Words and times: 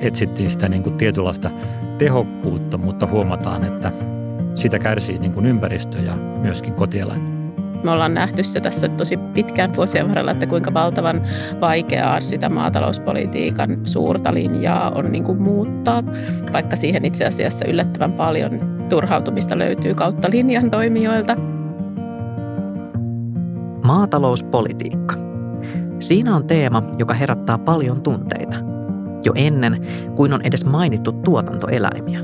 etsittiin 0.00 0.50
sitä 0.50 0.68
niin 0.68 0.82
kuin 0.82 0.96
tietynlaista 0.96 1.50
tehokkuutta, 1.98 2.78
mutta 2.78 3.06
huomataan, 3.06 3.64
että 3.64 3.92
sitä 4.54 4.78
kärsii 4.78 5.18
niin 5.18 5.32
kuin 5.32 5.46
ympäristö 5.46 5.98
ja 5.98 6.16
myöskin 6.16 6.74
kotieläin. 6.74 7.38
Me 7.84 7.90
ollaan 7.90 8.14
nähty 8.14 8.44
se 8.44 8.60
tässä 8.60 8.88
tosi 8.88 9.16
pitkään 9.16 9.76
vuosien 9.76 10.08
varrella, 10.08 10.30
että 10.30 10.46
kuinka 10.46 10.74
valtavan 10.74 11.22
vaikeaa 11.60 12.20
sitä 12.20 12.48
maatalouspolitiikan 12.48 13.80
suurta 13.84 14.34
linjaa 14.34 14.90
on 14.90 15.12
niin 15.12 15.24
kuin 15.24 15.42
muuttaa, 15.42 16.02
vaikka 16.52 16.76
siihen 16.76 17.04
itse 17.04 17.24
asiassa 17.24 17.64
yllättävän 17.64 18.12
paljon 18.12 18.60
turhautumista 18.88 19.58
löytyy 19.58 19.94
kautta 19.94 20.30
linjan 20.30 20.70
toimijoilta. 20.70 21.36
Maatalouspolitiikka. 23.86 25.14
Siinä 26.00 26.36
on 26.36 26.46
teema, 26.46 26.82
joka 26.98 27.14
herättää 27.14 27.58
paljon 27.58 28.02
tunteita. 28.02 28.67
Jo 29.24 29.32
ennen 29.34 29.86
kuin 30.16 30.32
on 30.32 30.40
edes 30.44 30.66
mainittu 30.66 31.12
tuotantoeläimiä. 31.12 32.20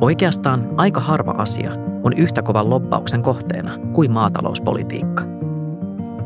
Oikeastaan 0.00 0.68
aika 0.76 1.00
harva 1.00 1.30
asia 1.30 1.70
on 2.02 2.12
yhtä 2.12 2.42
kovan 2.42 2.70
lobbauksen 2.70 3.22
kohteena 3.22 3.78
kuin 3.92 4.12
maatalouspolitiikka. 4.12 5.22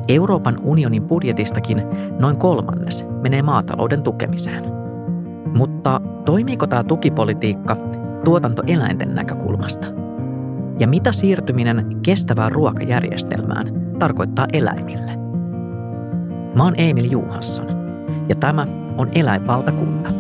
Euroopan 0.09 0.59
unionin 0.63 1.03
budjetistakin 1.03 1.83
noin 2.21 2.37
kolmannes 2.37 3.07
menee 3.23 3.43
maatalouden 3.43 4.03
tukemiseen. 4.03 4.65
Mutta 5.57 6.01
toimiiko 6.25 6.67
tämä 6.67 6.85
tukipolitiikka 6.85 7.77
tuotantoeläinten 8.25 9.15
näkökulmasta? 9.15 9.87
Ja 10.79 10.89
mitä 10.89 11.13
siirtyminen 11.13 11.97
kestävään 12.03 12.53
ruokajärjestelmään 12.53 13.73
tarkoittaa 13.99 14.47
eläimille? 14.53 15.17
Mä 16.57 16.65
oon 16.65 16.75
Emil 16.77 17.11
Juhansson 17.11 17.67
ja 18.29 18.35
tämä 18.35 18.67
on 18.99 19.09
Eläinvaltakunta. 19.15 20.11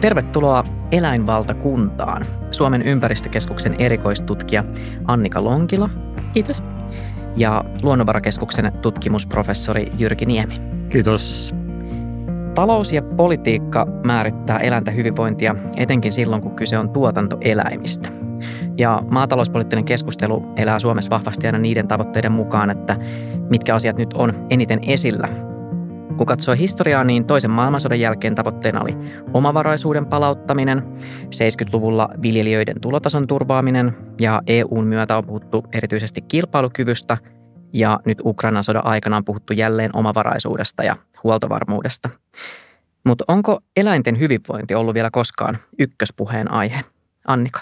Tervetuloa 0.00 0.64
Eläinvaltakuntaan. 0.92 2.26
Suomen 2.50 2.82
ympäristökeskuksen 2.82 3.74
erikoistutkija 3.78 4.64
Annika 5.04 5.44
Lonkila. 5.44 5.90
Kiitos. 6.34 6.62
Ja 7.36 7.64
Luonnonvarakeskuksen 7.82 8.72
tutkimusprofessori 8.82 9.92
Jyrki 9.98 10.26
Niemi. 10.26 10.60
Kiitos. 10.88 11.54
Talous 12.56 12.92
ja 12.92 13.02
politiikka 13.02 13.86
määrittää 14.04 14.58
eläinten 14.58 14.96
hyvinvointia, 14.96 15.54
etenkin 15.76 16.12
silloin, 16.12 16.42
kun 16.42 16.56
kyse 16.56 16.78
on 16.78 16.90
tuotantoeläimistä. 16.90 18.08
Ja 18.78 19.02
maatalouspoliittinen 19.10 19.84
keskustelu 19.84 20.46
elää 20.56 20.78
Suomessa 20.78 21.10
vahvasti 21.10 21.46
aina 21.46 21.58
niiden 21.58 21.88
tavoitteiden 21.88 22.32
mukaan, 22.32 22.70
että 22.70 22.96
mitkä 23.50 23.74
asiat 23.74 23.98
nyt 23.98 24.12
on 24.12 24.46
eniten 24.50 24.80
esillä 24.82 25.28
kun 26.16 26.26
katsoo 26.26 26.54
historiaa, 26.54 27.04
niin 27.04 27.24
toisen 27.24 27.50
maailmansodan 27.50 28.00
jälkeen 28.00 28.34
tavoitteena 28.34 28.80
oli 28.80 28.96
omavaraisuuden 29.34 30.06
palauttaminen, 30.06 30.82
70-luvulla 31.24 32.08
viljelijöiden 32.22 32.80
tulotason 32.80 33.26
turvaaminen 33.26 33.96
ja 34.20 34.42
EUn 34.46 34.86
myötä 34.86 35.16
on 35.16 35.26
puhuttu 35.26 35.64
erityisesti 35.72 36.20
kilpailukyvystä 36.20 37.18
ja 37.72 38.00
nyt 38.04 38.18
Ukrainan 38.24 38.64
sodan 38.64 38.86
aikana 38.86 39.16
on 39.16 39.24
puhuttu 39.24 39.52
jälleen 39.52 39.96
omavaraisuudesta 39.96 40.84
ja 40.84 40.96
huoltovarmuudesta. 41.24 42.10
Mutta 43.04 43.24
onko 43.28 43.60
eläinten 43.76 44.18
hyvinvointi 44.18 44.74
ollut 44.74 44.94
vielä 44.94 45.10
koskaan 45.12 45.58
ykköspuheen 45.78 46.50
aihe? 46.50 46.84
Annika. 47.26 47.60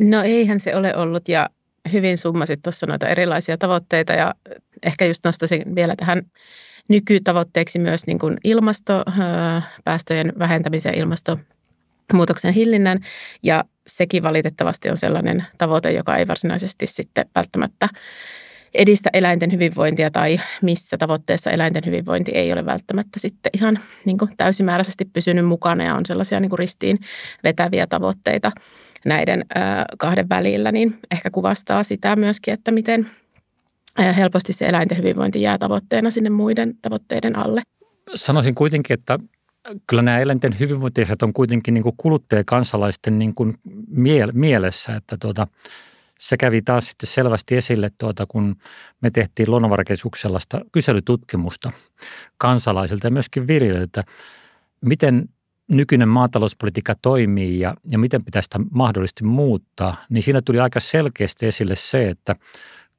No 0.00 0.22
eihän 0.22 0.60
se 0.60 0.76
ole 0.76 0.96
ollut 0.96 1.28
ja 1.28 1.50
hyvin 1.92 2.18
summasit 2.18 2.62
tuossa 2.62 2.86
noita 2.86 3.08
erilaisia 3.08 3.58
tavoitteita 3.58 4.12
ja 4.12 4.34
ehkä 4.82 5.04
just 5.04 5.24
nostaisin 5.24 5.74
vielä 5.74 5.96
tähän 5.96 6.22
nykytavoitteeksi 6.88 7.78
myös 7.78 8.06
niin 8.06 8.18
kuin 8.18 8.38
ilmastopäästöjen 8.44 10.32
vähentämisen 10.38 10.92
ja 10.92 10.98
ilmastonmuutoksen 10.98 12.54
hillinnän. 12.54 13.00
Ja 13.42 13.64
sekin 13.86 14.22
valitettavasti 14.22 14.90
on 14.90 14.96
sellainen 14.96 15.46
tavoite, 15.58 15.92
joka 15.92 16.16
ei 16.16 16.28
varsinaisesti 16.28 16.86
sitten 16.86 17.26
välttämättä 17.34 17.88
edistä 18.74 19.10
eläinten 19.12 19.52
hyvinvointia 19.52 20.10
tai 20.10 20.40
missä 20.62 20.98
tavoitteessa 20.98 21.50
eläinten 21.50 21.84
hyvinvointi 21.86 22.30
ei 22.30 22.52
ole 22.52 22.66
välttämättä 22.66 23.18
sitten 23.18 23.50
ihan 23.54 23.78
niin 24.04 24.18
kuin 24.18 24.30
täysimääräisesti 24.36 25.04
pysynyt 25.04 25.46
mukana 25.46 25.84
ja 25.84 25.94
on 25.94 26.06
sellaisia 26.06 26.40
niin 26.40 26.50
kuin 26.50 26.58
ristiin 26.58 26.98
vetäviä 27.44 27.86
tavoitteita 27.86 28.52
näiden 29.04 29.44
kahden 29.98 30.28
välillä, 30.28 30.72
niin 30.72 30.98
ehkä 31.10 31.30
kuvastaa 31.30 31.82
sitä 31.82 32.16
myöskin, 32.16 32.54
että 32.54 32.70
miten– 32.70 33.06
helposti 34.16 34.52
se 34.52 34.68
eläinten 34.68 34.98
hyvinvointi 34.98 35.42
jää 35.42 35.58
tavoitteena 35.58 36.10
sinne 36.10 36.30
muiden 36.30 36.74
tavoitteiden 36.82 37.36
alle. 37.36 37.62
Sanoisin 38.14 38.54
kuitenkin, 38.54 38.94
että 38.94 39.18
kyllä 39.86 40.02
nämä 40.02 40.18
eläinten 40.18 40.58
hyvinvointiasiat 40.60 41.22
on 41.22 41.32
kuitenkin 41.32 41.74
niin 41.74 41.82
kuin 41.82 41.94
kuluttajakansalaisten 41.96 43.18
niin 43.18 43.34
kuin 43.34 43.58
mielessä, 44.32 44.96
että 44.96 45.16
tuota, 45.20 45.46
se 46.18 46.36
kävi 46.36 46.62
taas 46.62 46.88
sitten 46.88 47.08
selvästi 47.08 47.56
esille, 47.56 47.90
tuota, 47.98 48.26
kun 48.26 48.56
me 49.00 49.10
tehtiin 49.10 49.50
luonnonvarakeskuksella 49.50 50.38
kyselytutkimusta 50.72 51.72
kansalaisilta 52.38 53.06
ja 53.06 53.10
myöskin 53.10 53.46
viljelijöiltä, 53.46 54.04
miten 54.80 55.28
nykyinen 55.68 56.08
maatalouspolitiikka 56.08 56.94
toimii 57.02 57.60
ja, 57.60 57.74
ja 57.90 57.98
miten 57.98 58.24
pitäisi 58.24 58.46
sitä 58.46 58.58
mahdollisesti 58.70 59.24
muuttaa, 59.24 60.04
niin 60.10 60.22
siinä 60.22 60.42
tuli 60.42 60.60
aika 60.60 60.80
selkeästi 60.80 61.46
esille 61.46 61.76
se, 61.76 62.08
että– 62.08 62.36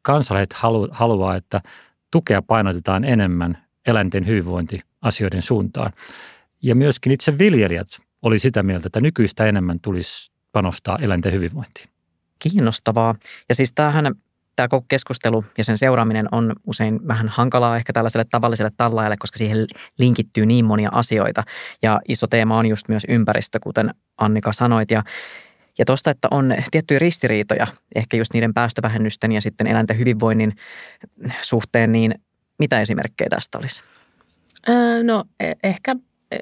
kansalaiset 0.02 0.54
halu, 0.54 0.88
haluaa, 0.92 1.36
että 1.36 1.62
tukea 2.12 2.42
painotetaan 2.42 3.04
enemmän 3.04 3.58
eläinten 3.88 4.28
hyvinvointiasioiden 4.28 5.42
suuntaan. 5.42 5.92
Ja 6.64 6.76
myöskin 6.76 7.12
itse 7.12 7.38
viljelijät 7.38 7.88
oli 8.22 8.40
sitä 8.40 8.64
mieltä, 8.64 8.88
että 8.88 9.02
nykyistä 9.02 9.46
enemmän 9.46 9.80
tulisi 9.80 10.32
panostaa 10.52 11.00
eläinten 11.02 11.34
hyvinvointiin. 11.34 11.90
Kiinnostavaa. 12.40 13.16
Ja 13.50 13.56
siis 13.56 13.72
tämähän 13.74 14.16
tämä 14.56 14.68
koko 14.68 14.86
keskustelu 14.88 15.46
ja 15.58 15.64
sen 15.64 15.78
seuraaminen 15.78 16.28
on 16.32 16.54
usein 16.68 17.08
vähän 17.08 17.30
hankalaa 17.30 17.78
ehkä 17.78 17.94
tällaiselle 17.94 18.26
tavalliselle 18.32 18.72
tallaajalle, 18.78 19.18
koska 19.18 19.38
siihen 19.38 19.58
linkittyy 19.98 20.46
niin 20.46 20.66
monia 20.66 20.90
asioita. 20.92 21.44
Ja 21.82 22.02
iso 22.08 22.28
teema 22.28 22.58
on 22.58 22.66
just 22.66 22.88
myös 22.88 23.04
ympäristö, 23.10 23.60
kuten 23.64 23.90
Annika 24.18 24.54
sanoit. 24.54 24.92
Ja 24.92 25.04
ja 25.78 25.86
tuosta, 25.86 26.12
että 26.12 26.28
on 26.32 26.56
tiettyjä 26.72 27.00
ristiriitoja 27.00 27.68
ehkä 27.96 28.18
just 28.18 28.34
niiden 28.34 28.54
päästövähennysten 28.54 29.32
ja 29.32 29.42
sitten 29.42 29.68
eläinten 29.68 29.98
hyvinvoinnin 29.98 30.56
suhteen, 31.42 31.92
niin 31.92 32.16
mitä 32.60 32.82
esimerkkejä 32.82 33.30
tästä 33.30 33.58
olisi? 33.58 33.82
Öö, 34.70 35.04
no 35.04 35.24
e- 35.40 35.54
ehkä 35.64 35.96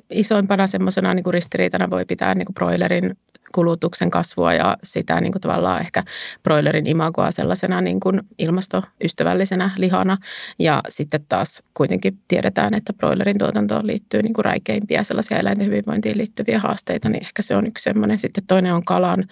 isoimpana 0.10 0.68
semmoisena 0.68 1.14
niin 1.14 1.34
ristiriitana 1.34 1.90
voi 1.90 2.06
pitää 2.06 2.36
niin 2.36 2.46
kuin 2.46 2.54
broilerin 2.54 3.18
kulutuksen 3.52 4.10
kasvua 4.10 4.54
ja 4.54 4.78
sitä 4.84 5.22
niin 5.22 5.32
kuin 5.32 5.42
tavallaan 5.42 5.82
ehkä 5.82 6.04
broilerin 6.44 6.88
imagoa 6.88 7.32
sellaisena 7.32 7.82
niin 7.82 8.00
kuin 8.00 8.22
ilmastoystävällisenä 8.38 9.70
lihana. 9.78 10.18
Ja 10.60 10.82
sitten 10.90 11.26
taas 11.30 11.64
kuitenkin 11.74 12.20
tiedetään, 12.28 12.74
että 12.74 12.94
broilerin 12.94 13.38
tuotantoon 13.38 13.88
liittyy 13.88 14.22
niin 14.22 14.34
kuin 14.34 14.46
räikeimpiä 14.46 15.04
sellaisia 15.04 15.40
eläinten 15.40 15.66
hyvinvointiin 15.68 16.18
liittyviä 16.18 16.60
haasteita, 16.60 17.10
niin 17.10 17.24
ehkä 17.24 17.42
se 17.42 17.56
on 17.56 17.68
yksi 17.68 17.84
semmoinen. 17.84 18.20
Sitten 18.20 18.44
toinen 18.48 18.74
on 18.74 18.86
kalan 18.86 19.26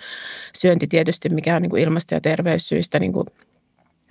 syönti 0.58 0.88
tietysti, 0.88 1.30
mikä 1.30 1.56
on 1.56 1.62
niin 1.62 1.70
kuin 1.70 1.84
ilmasto- 1.84 2.16
ja 2.16 2.22
terveyssyistä 2.22 3.00
niin 3.00 3.14
kuin 3.14 3.28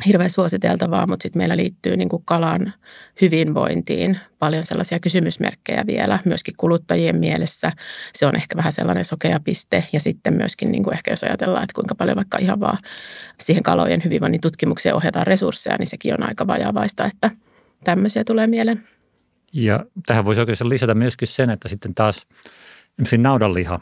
hirveän 0.06 0.30
suositeltavaa, 0.30 1.06
mutta 1.06 1.22
sitten 1.22 1.40
meillä 1.40 1.56
liittyy 1.56 1.96
niin 1.96 2.08
kuin 2.08 2.22
kalan 2.24 2.72
hyvinvointiin 3.20 4.18
paljon 4.38 4.62
sellaisia 4.62 5.00
kysymysmerkkejä 5.00 5.84
vielä 5.86 6.18
myöskin 6.24 6.54
kuluttajien 6.56 7.16
mielessä. 7.16 7.72
Se 8.12 8.26
on 8.26 8.36
ehkä 8.36 8.56
vähän 8.56 8.72
sellainen 8.72 9.04
sokea 9.04 9.40
piste 9.40 9.84
ja 9.92 10.00
sitten 10.00 10.34
myöskin 10.34 10.72
niin 10.72 10.82
kuin 10.82 10.94
ehkä 10.94 11.10
jos 11.10 11.24
ajatellaan, 11.24 11.64
että 11.64 11.74
kuinka 11.74 11.94
paljon 11.94 12.16
vaikka 12.16 12.38
ihan 12.38 12.60
vaan 12.60 12.78
siihen 13.40 13.62
kalojen 13.62 14.04
hyvinvoinnin 14.04 14.40
tutkimukseen 14.40 14.94
ohjataan 14.94 15.26
resursseja, 15.26 15.76
niin 15.78 15.86
sekin 15.86 16.14
on 16.14 16.22
aika 16.28 16.46
vajaavaista, 16.46 17.04
että 17.04 17.30
tämmöisiä 17.84 18.24
tulee 18.24 18.46
mieleen. 18.46 18.88
Ja 19.52 19.84
tähän 20.06 20.24
voisi 20.24 20.40
oikeastaan 20.40 20.68
lisätä 20.68 20.94
myöskin 20.94 21.28
sen, 21.28 21.50
että 21.50 21.68
sitten 21.68 21.94
taas 21.94 22.26
naudanliha 23.18 23.80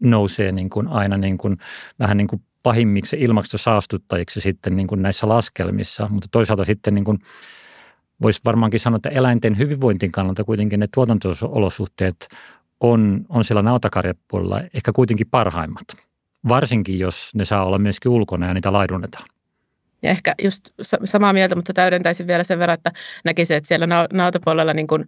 nousee 0.00 0.52
niin 0.52 0.70
kuin 0.70 0.88
aina 0.88 1.16
niin 1.16 1.38
kuin, 1.38 1.58
vähän 1.98 2.16
niin 2.16 2.26
kuin 2.28 2.42
pahimmiksi 2.64 3.16
ilmastosaastuttajiksi 3.20 4.40
sitten 4.40 4.76
niin 4.76 4.86
kuin 4.86 5.02
näissä 5.02 5.28
laskelmissa, 5.28 6.08
mutta 6.08 6.28
toisaalta 6.30 6.64
sitten 6.64 6.94
niin 6.94 7.04
kuin 7.04 7.18
voisi 8.22 8.40
varmaankin 8.44 8.80
sanoa, 8.80 8.96
että 8.96 9.08
eläinten 9.08 9.58
hyvinvointin 9.58 10.12
kannalta 10.12 10.44
kuitenkin 10.44 10.80
ne 10.80 10.88
tuotanto-olosuhteet 10.94 12.28
on, 12.80 13.26
on 13.28 13.44
siellä 13.44 13.62
nautakarjapuolella 13.62 14.60
ehkä 14.74 14.92
kuitenkin 14.92 15.26
parhaimmat. 15.30 15.84
Varsinkin, 16.48 16.98
jos 16.98 17.30
ne 17.34 17.44
saa 17.44 17.64
olla 17.64 17.78
myöskin 17.78 18.12
ulkona 18.12 18.46
ja 18.46 18.54
niitä 18.54 18.72
laidunnetaan. 18.72 19.28
Ja 20.04 20.10
ehkä 20.10 20.34
just 20.42 20.68
samaa 21.04 21.32
mieltä, 21.32 21.56
mutta 21.56 21.72
täydentäisin 21.72 22.26
vielä 22.26 22.42
sen 22.42 22.58
verran, 22.58 22.74
että 22.74 22.92
näkisin, 23.24 23.56
että 23.56 23.68
siellä 23.68 23.86
nautapuolella 24.12 24.74
niin 24.74 24.86
kuin, 24.86 25.04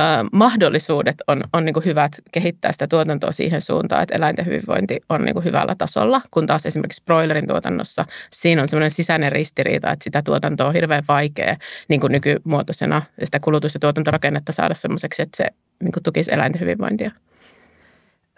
äh, 0.00 0.26
mahdollisuudet 0.32 1.16
on, 1.26 1.44
on 1.52 1.64
niin 1.64 1.74
kuin 1.74 1.84
hyvät 1.84 2.12
kehittää 2.32 2.72
sitä 2.72 2.86
tuotantoa 2.86 3.32
siihen 3.32 3.60
suuntaan, 3.60 4.02
että 4.02 4.16
eläinten 4.16 4.46
hyvinvointi 4.46 5.00
on 5.08 5.24
niin 5.24 5.34
kuin 5.34 5.44
hyvällä 5.44 5.74
tasolla, 5.78 6.20
kun 6.30 6.46
taas 6.46 6.66
esimerkiksi 6.66 7.02
broilerin 7.04 7.48
tuotannossa 7.48 8.04
siinä 8.32 8.62
on 8.62 8.68
semmoinen 8.68 8.90
sisäinen 8.90 9.32
ristiriita, 9.32 9.90
että 9.90 10.04
sitä 10.04 10.22
tuotantoa 10.22 10.66
on 10.66 10.74
hirveän 10.74 11.04
vaikea 11.08 11.56
niin 11.88 12.00
kuin 12.00 12.12
nykymuotoisena 12.12 13.02
sitä 13.24 13.40
kulutus- 13.40 13.74
ja 13.74 13.80
tuotantorakennetta 13.80 14.52
saada 14.52 14.74
semmoiseksi, 14.74 15.22
että 15.22 15.36
se 15.36 15.46
niin 15.82 15.92
kuin 15.92 16.02
tukisi 16.02 16.32
eläinten 16.32 16.60
hyvinvointia. 16.60 17.10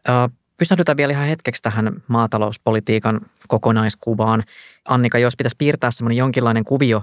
Uh 0.09 0.42
Pysähdytään 0.63 0.97
vielä 0.97 1.13
ihan 1.13 1.27
hetkeksi 1.27 1.63
tähän 1.63 2.03
maatalouspolitiikan 2.09 3.21
kokonaiskuvaan. 3.49 4.43
Annika, 4.85 5.19
jos 5.19 5.37
pitäisi 5.37 5.57
piirtää 5.59 5.91
semmoinen 5.91 6.17
jonkinlainen 6.17 6.65
kuvio 6.65 7.03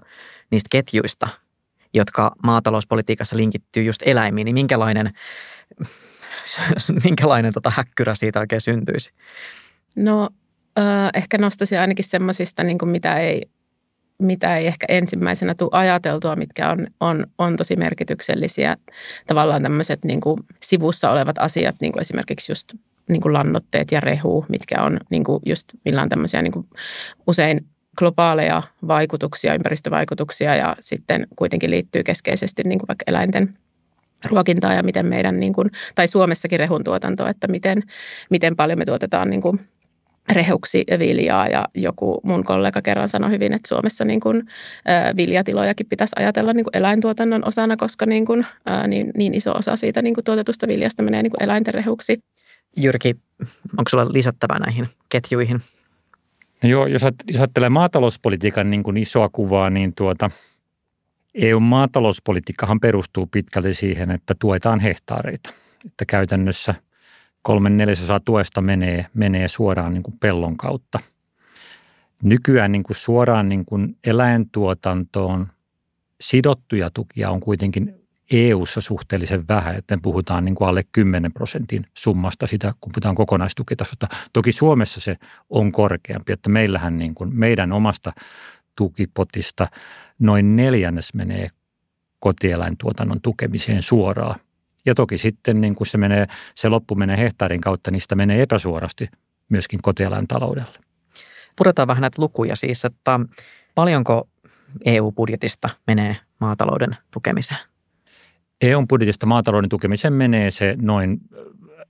niistä 0.51 0.67
ketjuista, 0.71 1.27
jotka 1.93 2.35
maatalouspolitiikassa 2.43 3.37
linkittyy 3.37 3.83
just 3.83 4.01
eläimiin, 4.05 4.45
niin 4.45 4.53
minkälainen, 4.53 5.11
minkälainen 7.03 7.53
tota 7.53 7.69
häkkyrä 7.75 8.15
siitä 8.15 8.39
oikein 8.39 8.61
syntyisi? 8.61 9.11
No 9.95 10.29
ehkä 11.13 11.37
nostaisin 11.37 11.79
ainakin 11.79 12.05
semmoisista, 12.05 12.63
niin 12.63 12.77
mitä 12.85 13.17
ei 13.17 13.49
mitä 14.19 14.57
ei 14.57 14.67
ehkä 14.67 14.85
ensimmäisenä 14.89 15.55
tule 15.55 15.69
ajateltua, 15.71 16.35
mitkä 16.35 16.69
on, 16.69 16.87
on, 16.99 17.27
on 17.37 17.55
tosi 17.55 17.75
merkityksellisiä. 17.75 18.77
Tavallaan 19.27 19.63
tämmöiset 19.63 20.05
niin 20.05 20.21
sivussa 20.63 21.11
olevat 21.11 21.37
asiat, 21.37 21.75
niin 21.81 21.91
kuin 21.91 22.01
esimerkiksi 22.01 22.51
just 22.51 22.73
niin 23.09 23.21
kuin 23.21 23.33
lannoitteet 23.33 23.91
ja 23.91 23.99
rehu, 23.99 24.45
mitkä 24.49 24.83
on 24.83 24.99
niin 25.09 25.23
kuin 25.23 25.39
just, 25.45 25.63
millä 25.85 26.01
on 26.01 26.09
tämmöisiä 26.09 26.41
niin 26.41 26.51
kuin 26.51 26.67
usein 27.27 27.65
globaaleja 27.97 28.63
vaikutuksia, 28.87 29.53
ympäristövaikutuksia 29.53 30.55
ja 30.55 30.75
sitten 30.79 31.27
kuitenkin 31.35 31.71
liittyy 31.71 32.03
keskeisesti 32.03 32.63
niin 32.63 32.79
kuin 32.79 32.87
vaikka 32.87 33.03
eläinten 33.07 33.57
ruokintaa 34.25 34.73
ja 34.73 34.83
miten 34.83 35.05
meidän, 35.05 35.39
niin 35.39 35.53
kuin, 35.53 35.71
tai 35.95 36.07
Suomessakin 36.07 36.59
rehun 36.59 36.83
tuotanto, 36.83 37.27
että 37.27 37.47
miten, 37.47 37.83
miten 38.29 38.55
paljon 38.55 38.79
me 38.79 38.85
tuotetaan 38.85 39.29
niin 39.29 39.41
kuin 39.41 39.59
rehuksi 40.33 40.83
viljaa 40.99 41.47
ja 41.47 41.65
joku 41.75 42.19
mun 42.23 42.43
kollega 42.43 42.81
kerran 42.81 43.09
sanoi 43.09 43.31
hyvin, 43.31 43.53
että 43.53 43.67
Suomessa 43.67 44.05
niin 44.05 44.19
kuin, 44.19 44.37
ä, 44.89 45.15
viljatilojakin 45.15 45.85
pitäisi 45.89 46.15
ajatella 46.15 46.53
niin 46.53 46.63
kuin 46.63 46.77
eläintuotannon 46.77 47.47
osana, 47.47 47.77
koska 47.77 48.05
niin, 48.05 48.25
kuin, 48.25 48.45
niin, 48.87 49.11
niin 49.17 49.33
iso 49.33 49.51
osa 49.51 49.75
siitä 49.75 50.01
niin 50.01 50.15
kuin 50.15 50.25
tuotetusta 50.25 50.67
viljasta 50.67 51.03
menee 51.03 51.23
niin 51.23 51.31
kuin 51.31 51.43
eläinten 51.43 51.73
rehuksi. 51.73 52.19
Jyrki, 52.77 53.15
onko 53.77 53.89
sulla 53.89 54.13
lisättävää 54.13 54.59
näihin 54.59 54.87
ketjuihin? 55.09 55.61
No 56.63 56.69
joo, 56.69 56.87
jos, 56.87 57.01
jos 57.27 57.37
ajattelee 57.37 57.69
maatalouspolitiikan 57.69 58.69
niin 58.69 58.83
kuin 58.83 58.97
isoa 58.97 59.29
kuvaa, 59.29 59.69
niin 59.69 59.95
tuota, 59.95 60.29
EU-maatalouspolitiikkahan 61.33 62.79
perustuu 62.79 63.27
pitkälti 63.27 63.73
siihen, 63.73 64.11
että 64.11 64.35
tuetaan 64.39 64.79
hehtaareita. 64.79 65.49
Että 65.85 66.05
käytännössä 66.05 66.75
kolmen 67.41 67.77
neljäsosa 67.77 68.19
tuesta 68.19 68.61
menee, 68.61 69.05
menee 69.13 69.47
suoraan 69.47 69.93
niin 69.93 70.03
kuin 70.03 70.17
pellon 70.19 70.57
kautta. 70.57 70.99
Nykyään 72.23 72.71
niin 72.71 72.83
kuin 72.83 72.97
suoraan 72.97 73.49
niin 73.49 73.65
kuin 73.65 73.97
eläintuotantoon 74.03 75.47
sidottuja 76.21 76.89
tukia 76.93 77.29
on 77.31 77.39
kuitenkin 77.39 77.98
EU-ssa 78.31 78.81
suhteellisen 78.81 79.47
vähän, 79.47 79.75
että 79.75 79.97
puhutaan 80.01 80.45
niin 80.45 80.55
kuin 80.55 80.67
alle 80.67 80.83
10 80.91 81.33
prosentin 81.33 81.85
summasta 81.93 82.47
sitä, 82.47 82.73
kun 82.81 82.91
puhutaan 82.91 83.15
kokonaistukitasosta. 83.15 84.07
Toki 84.33 84.51
Suomessa 84.51 85.01
se 85.01 85.17
on 85.49 85.71
korkeampi, 85.71 86.33
että 86.33 86.49
meillähän 86.49 86.97
niin 86.97 87.15
kuin 87.15 87.35
meidän 87.35 87.71
omasta 87.71 88.13
tukipotista 88.75 89.67
noin 90.19 90.55
neljännes 90.55 91.13
menee 91.13 91.47
kotieläintuotannon 92.19 93.21
tukemiseen 93.21 93.81
suoraan. 93.81 94.39
Ja 94.85 94.95
toki 94.95 95.17
sitten 95.17 95.61
niin 95.61 95.75
kun 95.75 95.87
se, 95.87 95.97
menee, 95.97 96.27
se 96.55 96.69
loppu 96.69 96.95
menee 96.95 97.17
hehtaarin 97.17 97.61
kautta, 97.61 97.91
sitä 97.97 98.15
menee 98.15 98.41
epäsuorasti 98.41 99.09
myöskin 99.49 99.81
kotieläintaloudelle. 99.81 100.79
Puretaan 101.55 101.87
vähän 101.87 102.01
näitä 102.01 102.21
lukuja 102.21 102.55
siis, 102.55 102.85
että 102.85 103.19
paljonko 103.75 104.29
EU-budjetista 104.85 105.69
menee 105.87 106.15
maatalouden 106.39 106.97
tukemiseen? 107.11 107.59
EUn 108.61 108.87
budjetista 108.87 109.25
maatalouden 109.25 109.69
tukemiseen 109.69 110.13
menee 110.13 110.51
se 110.51 110.75
noin 110.81 111.19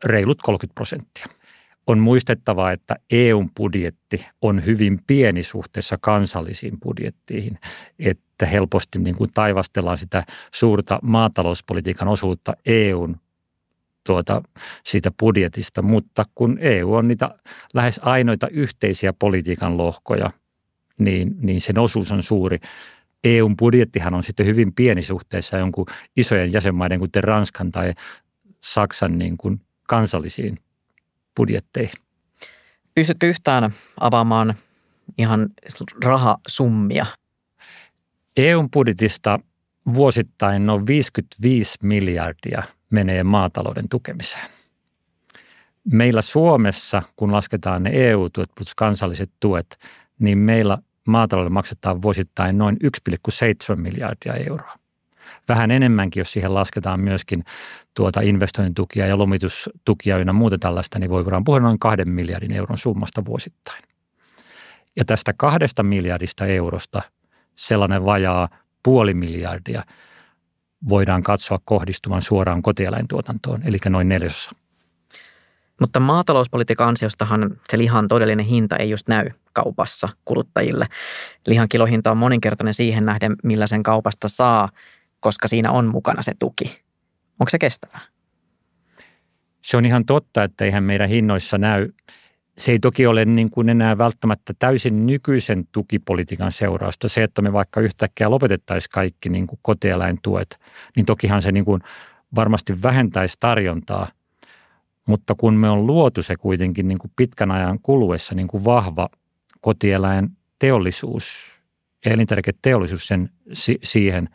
reilut 0.04 0.42
30 0.42 0.76
prosenttia. 0.76 1.26
On 1.88 2.00
muistettava, 2.00 2.72
että 2.72 2.96
EUn 3.12 3.50
budjetti 3.58 4.26
on 4.42 4.66
hyvin 4.66 5.00
pieni 5.08 5.44
suhteessa 5.44 5.98
kansallisiin 6.02 6.80
budjettiin, 6.80 7.60
että 8.00 8.46
helposti 8.46 9.00
niin 9.00 9.16
kuin 9.16 9.30
taivastellaan 9.34 9.98
sitä 9.98 10.24
suurta 10.54 11.00
maatalouspolitiikan 11.02 12.08
osuutta 12.08 12.54
EUn 12.66 13.18
tuota, 14.04 14.42
siitä 14.86 15.12
budjetista, 15.20 15.82
mutta 15.82 16.24
kun 16.36 16.58
EU 16.62 16.94
on 16.94 17.08
niitä 17.08 17.30
lähes 17.74 18.00
ainoita 18.04 18.48
yhteisiä 18.48 19.14
politiikan 19.14 19.78
lohkoja, 19.78 20.32
niin, 21.00 21.36
niin 21.42 21.62
sen 21.62 21.80
osuus 21.80 22.12
on 22.12 22.24
suuri. 22.24 22.60
EUn 23.24 23.58
budjettihan 23.58 24.14
on 24.14 24.24
sitten 24.24 24.46
hyvin 24.46 24.74
pieni 24.74 25.02
suhteessa 25.02 25.58
jonkun 25.58 25.86
isojen 26.18 26.52
jäsenmaiden, 26.52 27.00
kuten 27.00 27.24
Ranskan 27.24 27.72
tai 27.72 27.94
Saksan 28.64 29.18
niin 29.18 29.38
kuin 29.38 29.62
kansallisiin 29.88 30.60
budjetteihin. 31.36 31.94
Pystytkö 32.96 33.28
yhtään 33.28 33.74
avaamaan 34.00 34.56
ihan 35.18 35.50
rahasummia? 36.04 37.06
EUn 38.38 38.70
budjetista 38.72 39.40
vuosittain 39.94 40.66
noin 40.66 40.88
55 40.88 41.76
miljardia 41.84 42.64
menee 42.90 43.24
maatalouden 43.24 43.90
tukemiseen. 43.90 44.50
Meillä 45.92 46.22
Suomessa, 46.22 47.04
kun 47.16 47.32
lasketaan 47.32 47.84
ne 47.84 47.90
EU-tuet 47.94 48.50
plus 48.56 48.76
kansalliset 48.76 49.32
tuet, 49.40 49.80
niin 50.20 50.38
meillä 50.38 50.78
maataloudelle 51.10 51.54
maksetaan 51.54 52.02
vuosittain 52.02 52.58
noin 52.58 52.78
1,7 53.72 53.76
miljardia 53.76 54.34
euroa. 54.34 54.76
Vähän 55.48 55.72
enemmänkin, 55.72 56.22
jos 56.22 56.34
siihen 56.34 56.54
lasketaan 56.54 57.00
myöskin 57.00 57.44
tuota 57.94 58.22
investointitukia 58.22 59.08
ja 59.08 59.18
lomitustukia 59.18 60.18
ynnä 60.18 60.34
muuta 60.34 60.58
tällaista, 60.58 61.00
niin 61.00 61.10
voi 61.10 61.26
voidaan 61.26 61.44
puhua 61.44 61.60
noin 61.60 61.80
kahden 61.80 62.10
miljardin 62.10 62.52
euron 62.52 62.78
summasta 62.78 63.26
vuosittain. 63.26 63.84
Ja 64.96 65.06
tästä 65.06 65.34
kahdesta 65.38 65.84
miljardista 65.84 66.46
eurosta 66.46 67.02
sellainen 67.56 68.06
vajaa 68.06 68.50
puoli 68.84 69.14
miljardia 69.14 69.84
voidaan 70.90 71.24
katsoa 71.24 71.60
kohdistuvan 71.66 72.22
suoraan 72.22 72.62
kotieläintuotantoon, 72.62 73.62
eli 73.66 73.78
noin 73.90 74.10
neljäsosa. 74.10 74.52
Mutta 75.80 76.00
maatalouspolitiikan 76.00 76.88
ansiostahan 76.88 77.58
se 77.70 77.78
lihan 77.78 78.08
todellinen 78.08 78.46
hinta 78.46 78.76
ei 78.76 78.90
just 78.90 79.08
näy 79.08 79.30
kaupassa 79.54 80.10
kuluttajille. 80.26 80.88
Lihan 81.48 81.70
kilohinta 81.70 82.12
on 82.12 82.18
moninkertainen 82.18 82.74
siihen 82.74 83.06
nähden, 83.06 83.36
millä 83.44 83.68
sen 83.68 83.84
kaupasta 83.84 84.28
saa, 84.28 84.70
koska 85.20 85.48
siinä 85.48 85.72
on 85.72 85.88
mukana 85.88 86.22
se 86.22 86.32
tuki. 86.40 86.82
Onko 87.40 87.50
se 87.50 87.60
kestävää? 87.60 88.02
Se 89.62 89.78
on 89.78 89.86
ihan 89.86 90.06
totta, 90.06 90.44
että 90.44 90.66
eihän 90.66 90.84
meidän 90.84 91.10
hinnoissa 91.10 91.58
näy. 91.58 91.90
Se 92.58 92.72
ei 92.72 92.80
toki 92.80 93.08
ole 93.08 93.26
niin 93.26 93.50
kuin 93.50 93.70
enää 93.70 93.98
välttämättä 93.98 94.54
täysin 94.60 95.06
nykyisen 95.06 95.68
tukipolitiikan 95.72 96.52
seurausta. 96.52 97.10
Se, 97.10 97.24
että 97.24 97.42
me 97.42 97.54
vaikka 97.54 97.82
yhtäkkiä 97.82 98.30
lopetettaisiin 98.30 98.92
kaikki 98.94 99.30
niin 99.30 99.48
kuin 99.48 99.60
kotieläintuet, 99.62 100.60
niin 100.96 101.06
tokihan 101.06 101.42
se 101.42 101.52
niin 101.52 101.66
kuin 101.66 101.82
varmasti 102.36 102.82
vähentäisi 102.82 103.38
tarjontaa– 103.40 104.08
mutta 105.10 105.36
kun 105.36 105.54
me 105.54 105.70
on 105.70 105.88
luotu 105.88 106.24
se 106.24 106.36
kuitenkin 106.36 106.88
niin 106.88 106.98
kuin 106.98 107.12
pitkän 107.16 107.52
ajan 107.52 107.80
kuluessa 107.84 108.36
niin 108.36 108.48
kuin 108.48 108.66
vahva 108.66 109.10
kotieläin 109.62 110.30
teollisuus 110.60 111.26
elintarviketeollisuus 112.06 113.08
sen 113.08 113.30
si- 113.54 113.80
siihen, 113.84 114.30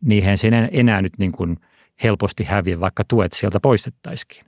niihin 0.00 0.38
se 0.38 0.48
enää, 0.48 0.68
enää 0.72 1.02
nyt 1.02 1.12
niin 1.18 1.32
kuin 1.32 1.56
helposti 2.02 2.44
häviä, 2.44 2.80
vaikka 2.80 3.04
tuet 3.04 3.32
sieltä 3.32 3.60
poistettaisikin. 3.60 4.44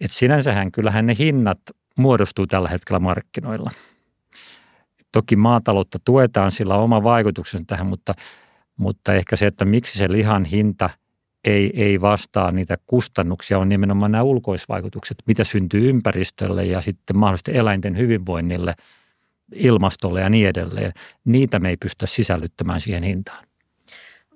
Et 0.00 0.10
sinänsähän 0.10 0.72
kyllähän 0.72 1.06
ne 1.06 1.14
hinnat 1.18 1.60
muodostuu 1.98 2.46
tällä 2.46 2.68
hetkellä 2.68 2.98
markkinoilla. 2.98 3.70
Toki 5.12 5.36
maataloutta 5.36 5.98
tuetaan, 6.04 6.50
sillä 6.50 6.74
on 6.74 6.82
oma 6.82 7.02
vaikutuksensa 7.02 7.64
tähän, 7.66 7.86
mutta, 7.86 8.14
mutta 8.76 9.14
ehkä 9.14 9.36
se, 9.36 9.46
että 9.46 9.64
miksi 9.64 9.98
se 9.98 10.12
lihan 10.12 10.44
hinta– 10.44 10.90
ei, 11.48 11.72
ei 11.74 12.00
vastaa 12.00 12.52
niitä 12.52 12.78
kustannuksia, 12.86 13.58
on 13.58 13.68
nimenomaan 13.68 14.12
nämä 14.12 14.22
ulkoisvaikutukset, 14.22 15.18
mitä 15.26 15.44
syntyy 15.44 15.88
ympäristölle 15.88 16.64
ja 16.64 16.80
sitten 16.80 17.18
mahdollisesti 17.18 17.56
eläinten 17.56 17.98
hyvinvoinnille, 17.98 18.74
ilmastolle 19.54 20.20
ja 20.20 20.28
niin 20.28 20.48
edelleen. 20.48 20.92
Niitä 21.24 21.58
me 21.58 21.68
ei 21.68 21.76
pystytä 21.76 22.06
sisällyttämään 22.06 22.80
siihen 22.80 23.02
hintaan. 23.02 23.44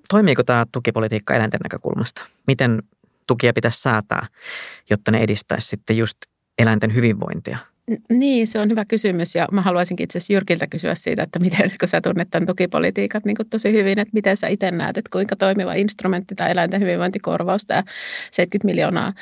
Toimiiko 0.09 0.43
tämä 0.43 0.67
tukipolitiikka 0.73 1.35
eläinten 1.35 1.61
näkökulmasta? 1.63 2.23
Miten 2.47 2.83
tukia 3.27 3.53
pitäisi 3.53 3.81
säätää, 3.81 4.27
jotta 4.91 5.11
ne 5.11 5.19
edistäisi 5.19 5.69
sitten 5.69 5.97
just 5.97 6.17
eläinten 6.59 6.95
hyvinvointia? 6.95 7.59
Niin, 8.09 8.49
se 8.49 8.59
on 8.59 8.71
hyvä 8.71 8.85
kysymys 8.85 9.35
ja 9.35 9.49
mä 9.53 9.63
haluaisinkin 9.63 10.05
itse 10.05 10.19
asiassa 10.19 10.33
Jyrkiltä 10.33 10.67
kysyä 10.67 10.95
siitä, 10.95 11.23
että 11.23 11.39
miten, 11.39 11.73
kun 11.81 11.89
sä 11.89 12.01
tunnet 12.01 12.29
tämän 12.31 12.47
tukipolitiikan 12.47 13.23
niin 13.25 13.37
tosi 13.51 13.73
hyvin, 13.73 13.99
että 13.99 14.13
miten 14.13 14.37
sä 14.37 14.49
itse 14.49 14.71
näet, 14.71 14.99
että 14.99 15.11
kuinka 15.13 15.37
toimiva 15.37 15.75
instrumentti 15.75 16.35
tämä 16.35 16.49
eläinten 16.49 16.81
hyvinvointikorvaus, 16.81 17.65
tämä 17.65 17.83
70 18.31 18.67
miljoonaa 18.67 19.13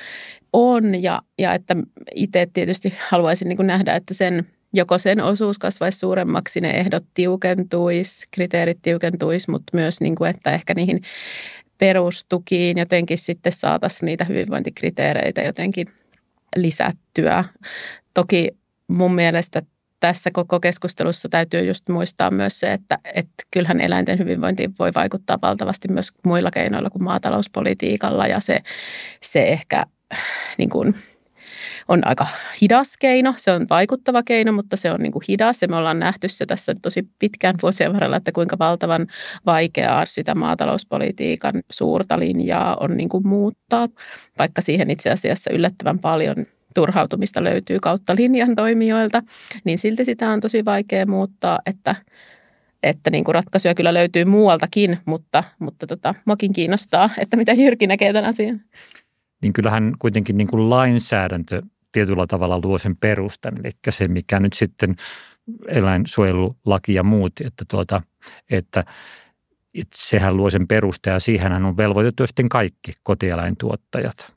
on 0.52 1.02
ja, 1.02 1.22
ja 1.38 1.54
että 1.54 1.76
itse 2.14 2.48
tietysti 2.52 2.94
haluaisin 3.08 3.48
niin 3.48 3.66
nähdä, 3.66 3.94
että 3.94 4.14
sen 4.14 4.46
joko 4.72 4.98
sen 4.98 5.20
osuus 5.20 5.58
kasvaisi 5.58 5.98
suuremmaksi, 5.98 6.60
ne 6.60 6.70
ehdot 6.70 7.04
tiukentuisi, 7.14 8.26
kriteerit 8.30 8.78
tiukentuisi, 8.82 9.50
mutta 9.50 9.76
myös 9.76 10.00
niin 10.00 10.14
kuin, 10.14 10.30
että 10.30 10.54
ehkä 10.54 10.74
niihin 10.74 11.00
perustukiin 11.78 12.78
jotenkin 12.78 13.18
sitten 13.18 13.52
saataisiin 13.52 14.06
niitä 14.06 14.24
hyvinvointikriteereitä 14.24 15.42
jotenkin 15.42 15.86
lisättyä. 16.56 17.44
Toki 18.14 18.48
mun 18.90 19.14
mielestä 19.14 19.62
tässä 20.00 20.30
koko 20.30 20.60
keskustelussa 20.60 21.28
täytyy 21.28 21.64
just 21.64 21.88
muistaa 21.88 22.30
myös 22.30 22.60
se, 22.60 22.72
että, 22.72 22.98
että 23.14 23.44
kyllähän 23.50 23.80
eläinten 23.80 24.18
hyvinvointiin 24.18 24.74
voi 24.78 24.92
vaikuttaa 24.94 25.38
valtavasti 25.42 25.88
myös 25.88 26.12
muilla 26.26 26.50
keinoilla 26.50 26.90
kuin 26.90 27.04
maatalouspolitiikalla 27.04 28.26
ja 28.26 28.40
se, 28.40 28.58
se 29.22 29.42
ehkä 29.42 29.86
niin 30.58 30.70
kuin, 30.70 30.94
on 31.88 32.06
aika 32.06 32.26
hidas 32.62 32.96
keino. 32.96 33.34
Se 33.36 33.52
on 33.52 33.66
vaikuttava 33.70 34.22
keino, 34.22 34.52
mutta 34.52 34.76
se 34.76 34.92
on 34.92 35.00
niin 35.00 35.12
kuin 35.12 35.22
hidas 35.28 35.62
ja 35.62 35.68
me 35.68 35.76
ollaan 35.76 35.98
nähty 35.98 36.28
se 36.28 36.46
tässä 36.46 36.74
tosi 36.82 37.08
pitkään 37.18 37.54
vuosien 37.62 37.92
varrella, 37.92 38.16
että 38.16 38.32
kuinka 38.32 38.58
valtavan 38.58 39.06
vaikeaa 39.46 40.04
sitä 40.04 40.34
maatalouspolitiikan 40.34 41.54
suurta 41.70 42.18
linjaa 42.18 42.76
on 42.80 42.96
niin 42.96 43.08
kuin 43.08 43.26
muuttaa, 43.26 43.88
vaikka 44.38 44.62
siihen 44.62 44.90
itse 44.90 45.10
asiassa 45.10 45.50
yllättävän 45.52 45.98
paljon 45.98 46.46
turhautumista 46.74 47.44
löytyy 47.44 47.80
kautta 47.80 48.16
linjan 48.16 48.56
toimijoilta, 48.56 49.22
niin 49.64 49.78
silti 49.78 50.04
sitä 50.04 50.30
on 50.30 50.40
tosi 50.40 50.64
vaikea 50.64 51.06
muuttaa, 51.06 51.58
että 51.66 51.96
että 52.82 53.10
niin 53.10 53.24
kuin 53.24 53.34
ratkaisuja 53.34 53.74
kyllä 53.74 53.94
löytyy 53.94 54.24
muualtakin, 54.24 54.98
mutta, 55.04 55.44
mutta 55.58 55.86
tota, 55.86 56.14
mokin 56.24 56.52
kiinnostaa, 56.52 57.10
että 57.18 57.36
mitä 57.36 57.52
Jyrki 57.52 57.86
näkee 57.86 58.12
tämän 58.12 58.28
asian 58.28 58.60
niin 59.42 59.52
kyllähän 59.52 59.92
kuitenkin 59.98 60.36
niin 60.36 60.48
kuin 60.48 60.70
lainsäädäntö 60.70 61.62
tietyllä 61.92 62.26
tavalla 62.26 62.60
luo 62.64 62.78
sen 62.78 62.96
perustan, 62.96 63.54
eli 63.64 63.72
se 63.88 64.08
mikä 64.08 64.40
nyt 64.40 64.52
sitten 64.52 64.96
eläinsuojelulaki 65.68 66.94
ja 66.94 67.02
muut, 67.02 67.32
että, 67.44 67.64
tuota, 67.70 68.02
että, 68.50 68.84
että 69.74 69.96
sehän 69.96 70.36
luo 70.36 70.50
sen 70.50 70.68
perusta 70.68 71.10
ja 71.10 71.20
siihenhän 71.20 71.64
on 71.64 71.76
velvoitettu 71.76 72.26
sitten 72.26 72.48
kaikki 72.48 72.92
kotieläintuottajat. 73.02 74.32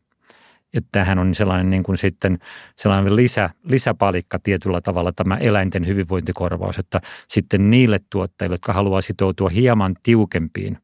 Että 0.74 0.90
tämähän 0.92 1.20
on 1.20 1.36
sellainen 1.36 1.70
niin 1.70 1.84
kuin 1.84 1.98
sitten 1.98 2.40
sellainen 2.76 3.16
lisä, 3.16 3.50
lisäpalikka 3.64 4.40
tietyllä 4.40 4.82
tavalla 4.82 5.12
tämä 5.12 5.38
eläinten 5.38 5.88
hyvinvointikorvaus, 5.88 6.78
että 6.80 7.02
sitten 7.28 7.70
niille 7.70 8.00
tuottajille, 8.10 8.54
jotka 8.54 8.74
haluaa 8.74 9.02
sitoutua 9.02 9.50
hieman 9.50 9.96
tiukempiin 10.04 10.78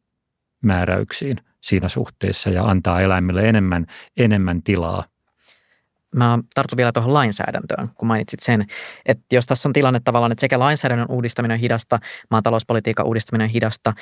määräyksiin– 0.62 1.38
siinä 1.62 1.89
suhteessa 1.89 2.50
ja 2.50 2.63
antaa 2.63 3.01
eläimille 3.01 3.50
enemmän, 3.50 3.86
enemmän 4.17 4.63
tilaa. 4.63 5.03
Mä 6.15 6.39
tartun 6.53 6.77
vielä 6.77 6.91
tuohon 6.91 7.13
lainsäädäntöön, 7.13 7.89
kun 7.96 8.08
mainitsit 8.08 8.39
sen, 8.39 8.65
että 9.05 9.36
jos 9.36 9.46
tässä 9.46 9.69
on 9.69 9.74
tilanne 9.74 10.00
tavallaan, 10.00 10.31
että 10.31 10.41
sekä 10.41 10.60
lainsäädännön 10.60 11.08
uudistaminen 11.10 11.55
on 11.55 11.60
hidasta, 11.60 12.00
maatalouspolitiikan 12.31 13.05
uudistaminen 13.05 13.46
on 13.46 13.51
hidasta, 13.51 13.93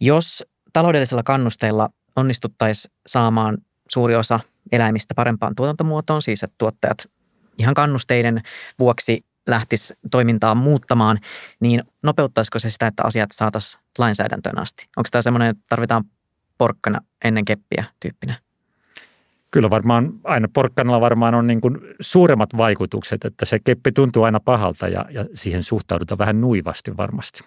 jos 0.00 0.44
taloudellisella 0.72 1.22
kannusteilla 1.22 1.90
onnistuttaisiin 2.16 2.92
saamaan 3.06 3.58
suuri 3.88 4.16
osa 4.16 4.40
eläimistä 4.72 5.14
parempaan 5.14 5.54
tuotantomuotoon, 5.54 6.22
siis 6.22 6.42
että 6.42 6.54
tuottajat 6.58 7.10
ihan 7.58 7.74
kannusteiden 7.74 8.42
vuoksi 8.78 9.24
lähtisi 9.46 9.94
toimintaa 10.10 10.54
muuttamaan, 10.54 11.18
niin 11.60 11.82
nopeuttaisiko 12.02 12.58
se 12.58 12.70
sitä, 12.70 12.86
että 12.86 13.04
asiat 13.04 13.30
saataisiin 13.32 13.82
lainsäädäntöön 13.98 14.58
asti? 14.58 14.88
Onko 14.96 15.08
tämä 15.10 15.22
semmoinen, 15.22 15.48
että 15.48 15.64
tarvitaan 15.68 16.04
porkkana 16.58 17.00
ennen 17.24 17.44
keppiä 17.44 17.84
tyyppinen? 18.00 18.36
Kyllä 19.50 19.70
varmaan, 19.70 20.12
aina 20.24 20.48
porkkanalla 20.54 21.00
varmaan 21.00 21.34
on 21.34 21.46
niin 21.46 21.60
kuin 21.60 21.78
suuremmat 22.00 22.56
vaikutukset, 22.56 23.24
että 23.24 23.44
se 23.44 23.58
keppi 23.58 23.92
tuntuu 23.92 24.22
aina 24.22 24.40
pahalta 24.40 24.88
ja, 24.88 25.06
ja 25.10 25.24
siihen 25.34 25.62
suhtaudutaan 25.62 26.18
vähän 26.18 26.40
nuivasti 26.40 26.96
varmasti. 26.96 27.40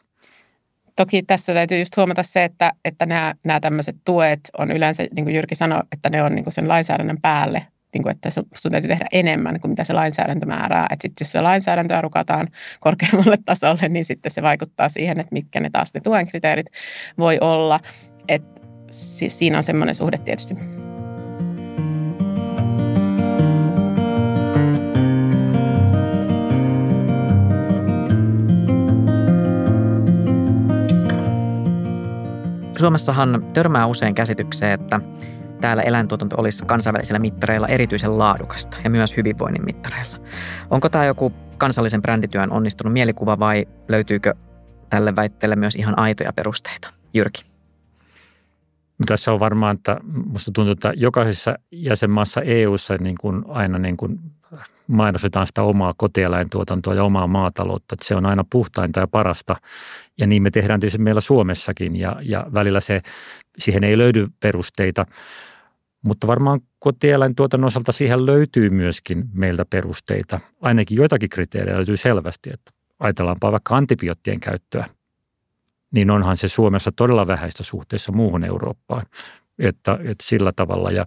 Toki 0.95 1.23
tässä 1.23 1.53
täytyy 1.53 1.79
just 1.79 1.97
huomata 1.97 2.23
se, 2.23 2.43
että, 2.43 2.71
että 2.85 3.05
nämä, 3.05 3.35
nämä 3.43 3.59
tämmöiset 3.59 3.95
tuet 4.05 4.39
on 4.57 4.71
yleensä, 4.71 5.03
niin 5.15 5.25
kuin 5.25 5.35
Jyrki 5.35 5.55
sanoi, 5.55 5.81
että 5.91 6.09
ne 6.09 6.23
on 6.23 6.35
niin 6.35 6.43
kuin 6.43 6.53
sen 6.53 6.67
lainsäädännön 6.67 7.21
päälle 7.21 7.67
niin 7.93 8.03
kuin, 8.03 8.11
että 8.11 8.29
sun 8.29 8.71
täytyy 8.71 8.87
tehdä 8.87 9.05
enemmän 9.11 9.59
kuin 9.59 9.71
mitä 9.71 9.83
se 9.83 9.93
lainsäädäntö 9.93 10.45
määrää. 10.45 10.87
Että 10.91 11.01
sitten 11.01 11.25
jos 11.25 11.27
sitä 11.27 11.43
lainsäädäntöä 11.43 12.01
rukataan 12.01 12.47
korkeammalle 12.79 13.37
tasolle, 13.45 13.89
niin 13.89 14.05
sitten 14.05 14.31
se 14.31 14.41
vaikuttaa 14.41 14.89
siihen, 14.89 15.19
että 15.19 15.33
mitkä 15.33 15.59
ne 15.59 15.69
taas 15.69 15.93
ne 15.93 16.01
tuen 16.01 16.27
kriteerit 16.27 16.67
voi 17.17 17.37
olla. 17.41 17.79
Että 18.27 18.61
siinä 18.89 19.57
on 19.57 19.63
semmoinen 19.63 19.95
suhde 19.95 20.17
tietysti. 20.17 20.80
Suomessahan 32.81 33.45
törmää 33.53 33.85
usein 33.85 34.15
käsitykseen, 34.15 34.71
että 34.71 35.01
täällä 35.61 35.83
eläintuotanto 35.83 36.35
olisi 36.39 36.65
kansainvälisillä 36.65 37.19
mittareilla 37.19 37.67
erityisen 37.67 38.17
laadukasta 38.17 38.77
ja 38.83 38.89
myös 38.89 39.17
hyvinvoinnin 39.17 39.65
mittareilla. 39.65 40.17
Onko 40.69 40.89
tämä 40.89 41.05
joku 41.05 41.33
kansallisen 41.57 42.01
brändityön 42.01 42.51
onnistunut 42.51 42.93
mielikuva 42.93 43.39
vai 43.39 43.65
löytyykö 43.87 44.33
tälle 44.89 45.15
väitteelle 45.15 45.55
myös 45.55 45.75
ihan 45.75 45.99
aitoja 45.99 46.33
perusteita? 46.33 46.93
Jyrki. 47.13 47.43
No 48.99 49.03
tässä 49.05 49.31
on 49.31 49.39
varmaan, 49.39 49.75
että 49.75 49.97
musta 50.25 50.51
tuntuu, 50.51 50.71
että 50.71 50.93
jokaisessa 50.95 51.55
jäsenmaassa 51.71 52.41
EU-ssa 52.41 52.97
niin 52.97 53.15
kuin 53.21 53.43
aina 53.47 53.79
niin 53.79 53.97
kuin 53.97 54.19
mainostetaan 54.87 55.47
sitä 55.47 55.63
omaa 55.63 55.93
kotieläintuotantoa 55.97 56.95
ja 56.95 57.03
omaa 57.03 57.27
maataloutta, 57.27 57.95
että 57.95 58.07
se 58.07 58.15
on 58.15 58.25
aina 58.25 58.45
puhtainta 58.51 58.99
ja 58.99 59.07
parasta. 59.07 59.55
Ja 60.17 60.27
niin 60.27 60.43
me 60.43 60.51
tehdään 60.51 60.79
tietysti 60.79 61.01
meillä 61.01 61.21
Suomessakin 61.21 61.95
ja, 61.95 62.15
ja 62.21 62.45
välillä 62.53 62.79
se, 62.79 63.01
siihen 63.57 63.83
ei 63.83 63.97
löydy 63.97 64.27
perusteita. 64.39 65.05
Mutta 66.01 66.27
varmaan 66.27 66.61
kotieläintuotannon 66.79 67.67
osalta 67.67 67.91
siihen 67.91 68.25
löytyy 68.25 68.69
myöskin 68.69 69.23
meiltä 69.33 69.65
perusteita. 69.65 70.39
Ainakin 70.61 70.97
joitakin 70.97 71.29
kriteerejä 71.29 71.77
löytyy 71.77 71.97
selvästi, 71.97 72.49
että 72.53 72.71
ajatellaanpa 72.99 73.51
vaikka 73.51 73.75
antibioottien 73.75 74.39
käyttöä– 74.39 74.85
niin 75.91 76.11
onhan 76.11 76.37
se 76.37 76.47
Suomessa 76.47 76.91
todella 76.91 77.27
vähäistä 77.27 77.63
suhteessa 77.63 78.11
muuhun 78.11 78.43
Eurooppaan. 78.43 79.05
Että, 79.59 79.93
että 79.93 80.23
sillä 80.23 80.51
tavalla 80.51 80.91
ja, 80.91 81.05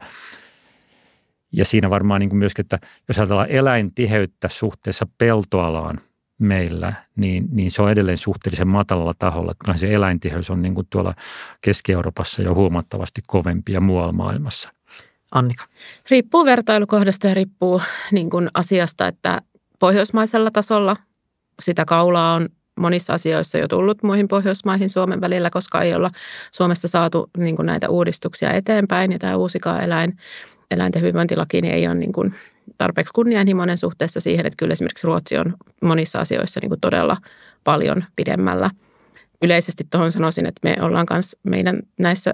ja 1.56 1.64
siinä 1.64 1.90
varmaan 1.90 2.20
niin 2.20 2.30
kuin 2.30 2.38
myöskin, 2.38 2.62
että 2.62 2.78
jos 3.08 3.18
ajatellaan 3.18 3.50
eläintiheyttä 3.50 4.48
suhteessa 4.48 5.06
peltoalaan 5.18 6.00
meillä, 6.38 6.92
niin, 7.16 7.48
niin 7.50 7.70
se 7.70 7.82
on 7.82 7.90
edelleen 7.90 8.18
suhteellisen 8.18 8.68
matalalla 8.68 9.14
taholla. 9.18 9.54
Kyllä 9.64 9.76
se 9.76 9.94
eläintiheys 9.94 10.50
on 10.50 10.62
niin 10.62 10.74
kuin 10.74 10.86
tuolla 10.90 11.14
Keski-Euroopassa 11.60 12.42
jo 12.42 12.54
huomattavasti 12.54 13.20
kovempi 13.26 13.72
ja 13.72 13.80
muualla 13.80 14.12
maailmassa. 14.12 14.72
Annika. 15.32 15.64
Riippuu 16.10 16.44
vertailukohdasta 16.44 17.26
ja 17.26 17.34
riippuu 17.34 17.82
niin 18.10 18.30
kuin 18.30 18.50
asiasta, 18.54 19.06
että 19.06 19.42
pohjoismaisella 19.78 20.50
tasolla 20.50 20.96
sitä 21.60 21.84
kaulaa 21.84 22.34
on 22.34 22.48
monissa 22.80 23.12
asioissa 23.12 23.58
jo 23.58 23.68
tullut 23.68 24.02
muihin 24.02 24.28
Pohjoismaihin 24.28 24.90
Suomen 24.90 25.20
välillä, 25.20 25.50
koska 25.50 25.82
ei 25.82 25.94
olla 25.94 26.10
Suomessa 26.52 26.88
saatu 26.88 27.30
niin 27.38 27.56
kuin 27.56 27.66
näitä 27.66 27.88
uudistuksia 27.88 28.52
eteenpäin. 28.52 29.12
Ja 29.12 29.18
tämä 29.18 29.36
uusikaan 29.36 29.84
eläin, 29.84 30.16
eläinten 30.74 31.02
hyvinvointilaki 31.02 31.62
niin 31.62 31.74
ei 31.74 31.86
ole 31.86 31.94
niin 31.94 32.12
kuin 32.12 32.34
tarpeeksi 32.78 33.12
kunnianhimoinen 33.14 33.78
suhteessa 33.78 34.20
siihen, 34.20 34.46
että 34.46 34.56
kyllä 34.56 34.72
esimerkiksi 34.72 35.06
Ruotsi 35.06 35.38
on 35.38 35.54
monissa 35.80 36.20
asioissa 36.20 36.60
niin 36.62 36.70
kuin 36.70 36.80
todella 36.80 37.16
paljon 37.64 38.04
pidemmällä– 38.16 38.70
yleisesti 39.44 39.84
tuohon 39.90 40.12
sanoisin, 40.12 40.46
että 40.46 40.60
me 40.64 40.76
ollaan 40.80 41.06
myös 41.10 41.36
meidän 41.42 41.82
näissä 41.98 42.32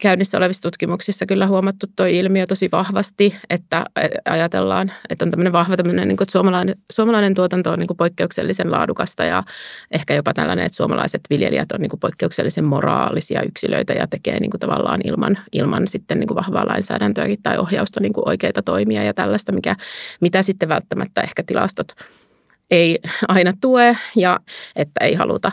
käynnissä 0.00 0.38
olevissa 0.38 0.62
tutkimuksissa 0.62 1.26
kyllä 1.26 1.46
huomattu 1.46 1.86
tuo 1.96 2.06
ilmiö 2.06 2.46
tosi 2.46 2.68
vahvasti, 2.72 3.36
että 3.50 3.84
ajatellaan, 4.24 4.92
että 5.10 5.24
on 5.24 5.30
tämmöinen 5.30 5.52
vahva 5.52 5.76
tämmöinen, 5.76 6.08
niin 6.08 6.16
kuin, 6.16 6.24
että 6.24 6.32
suomalainen, 6.32 6.76
suomalainen 6.92 7.34
tuotanto 7.34 7.70
on 7.70 7.78
niin 7.78 7.86
kuin 7.86 7.96
poikkeuksellisen 7.96 8.70
laadukasta 8.70 9.24
ja 9.24 9.42
ehkä 9.90 10.14
jopa 10.14 10.34
tällainen, 10.34 10.66
että 10.66 10.76
suomalaiset 10.76 11.20
viljelijät 11.30 11.72
on 11.72 11.80
niin 11.80 11.90
kuin 11.90 12.00
poikkeuksellisen 12.00 12.64
moraalisia 12.64 13.42
yksilöitä 13.42 13.92
ja 13.92 14.06
tekee 14.06 14.40
niin 14.40 14.50
kuin 14.50 14.60
tavallaan 14.60 15.00
ilman, 15.04 15.38
ilman 15.52 15.88
sitten 15.88 16.18
niin 16.18 16.28
kuin 16.28 16.36
vahvaa 16.36 16.68
lainsäädäntöäkin 16.68 17.42
tai 17.42 17.58
ohjausta 17.58 18.00
niin 18.00 18.12
kuin 18.12 18.28
oikeita 18.28 18.62
toimia 18.62 19.02
ja 19.02 19.14
tällaista, 19.14 19.52
mikä, 19.52 19.76
mitä 20.20 20.42
sitten 20.42 20.68
välttämättä 20.68 21.20
ehkä 21.20 21.42
tilastot 21.42 21.92
ei 22.72 22.98
aina 23.28 23.52
tue 23.60 23.96
ja 24.16 24.40
että 24.76 25.04
ei 25.04 25.14
haluta, 25.14 25.52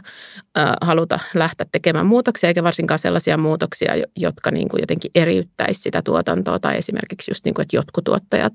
äh, 0.58 0.72
haluta 0.82 1.20
lähteä 1.34 1.66
tekemään 1.72 2.06
muutoksia 2.06 2.48
eikä 2.48 2.64
varsinkaan 2.64 3.00
sellaisia 3.00 3.38
muutoksia, 3.38 3.94
jotka 4.16 4.52
niin 4.52 4.70
kuin 4.70 4.82
jotenkin 4.82 5.12
eriyttäisi 5.16 5.82
sitä 5.82 6.02
tuotantoa 6.02 6.60
tai 6.60 6.78
esimerkiksi 6.78 7.32
just 7.32 7.46
niin 7.46 7.54
kuin, 7.54 7.64
että 7.64 7.76
jotkut 7.76 8.04
tuottajat, 8.04 8.54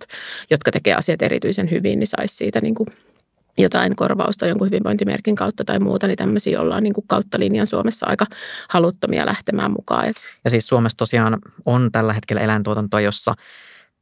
jotka 0.51 0.71
tekee 0.71 0.95
asiat 0.95 1.23
erityisen 1.23 1.71
hyvin, 1.71 1.99
niin 1.99 2.07
saisi 2.07 2.37
siitä 2.37 2.61
niin 2.61 2.75
kuin 2.75 2.87
jotain 3.59 3.97
korvausta 3.97 4.47
jonkun 4.47 4.67
hyvinvointimerkin 4.67 5.37
kautta 5.37 5.65
tai 5.65 5.79
muuta, 5.79 6.07
niin 6.07 6.17
tämmöisiä 6.17 6.61
ollaan 6.61 6.83
niin 6.83 6.93
kuin 6.93 7.05
kautta 7.07 7.39
linjan 7.39 7.67
Suomessa 7.67 8.07
aika 8.09 8.27
haluttomia 8.71 9.27
lähtemään 9.27 9.71
mukaan. 9.71 10.13
Ja 10.45 10.51
siis 10.51 10.67
Suomessa 10.67 10.99
tosiaan 10.99 11.39
on 11.67 11.93
tällä 11.93 12.13
hetkellä 12.13 12.43
eläintuotantoa, 12.43 13.01
jossa 13.01 13.35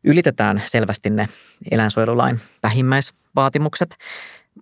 ylitetään 0.05 0.63
selvästi 0.67 1.11
ne 1.11 1.29
eläinsuojelulain 1.71 2.41
vähimmäisvaatimukset, 2.63 3.97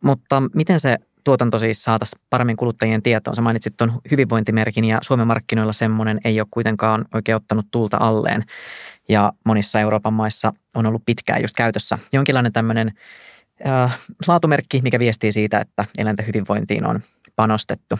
mutta 0.04 0.42
miten 0.54 0.80
se 0.80 0.96
tuotanto 1.24 1.58
siis 1.58 1.84
saataisiin 1.84 2.22
paremmin 2.30 2.56
kuluttajien 2.56 3.02
tietoon? 3.02 3.34
Sä 3.34 3.42
mainitsit 3.42 3.76
tuon 3.76 4.00
hyvinvointimerkin 4.10 4.84
ja 4.84 4.98
Suomen 5.02 5.26
markkinoilla 5.26 5.72
semmoinen 5.72 6.20
ei 6.24 6.40
ole 6.40 6.48
kuitenkaan 6.50 7.04
oikein 7.14 7.36
ottanut 7.36 7.66
tulta 7.70 7.96
alleen. 8.00 8.44
Ja 9.08 9.32
monissa 9.44 9.80
Euroopan 9.80 10.12
maissa 10.12 10.52
on 10.74 10.86
ollut 10.86 11.02
pitkään 11.06 11.42
just 11.42 11.56
käytössä 11.56 11.98
jonkinlainen 12.12 12.52
tämmöinen 12.52 12.92
äh, 13.66 13.98
laatumerkki, 14.26 14.82
mikä 14.82 14.98
viestii 14.98 15.32
siitä, 15.32 15.60
että 15.60 15.84
eläinten 15.98 16.26
hyvinvointiin 16.26 16.86
on 16.86 17.00
panostettu. 17.36 17.98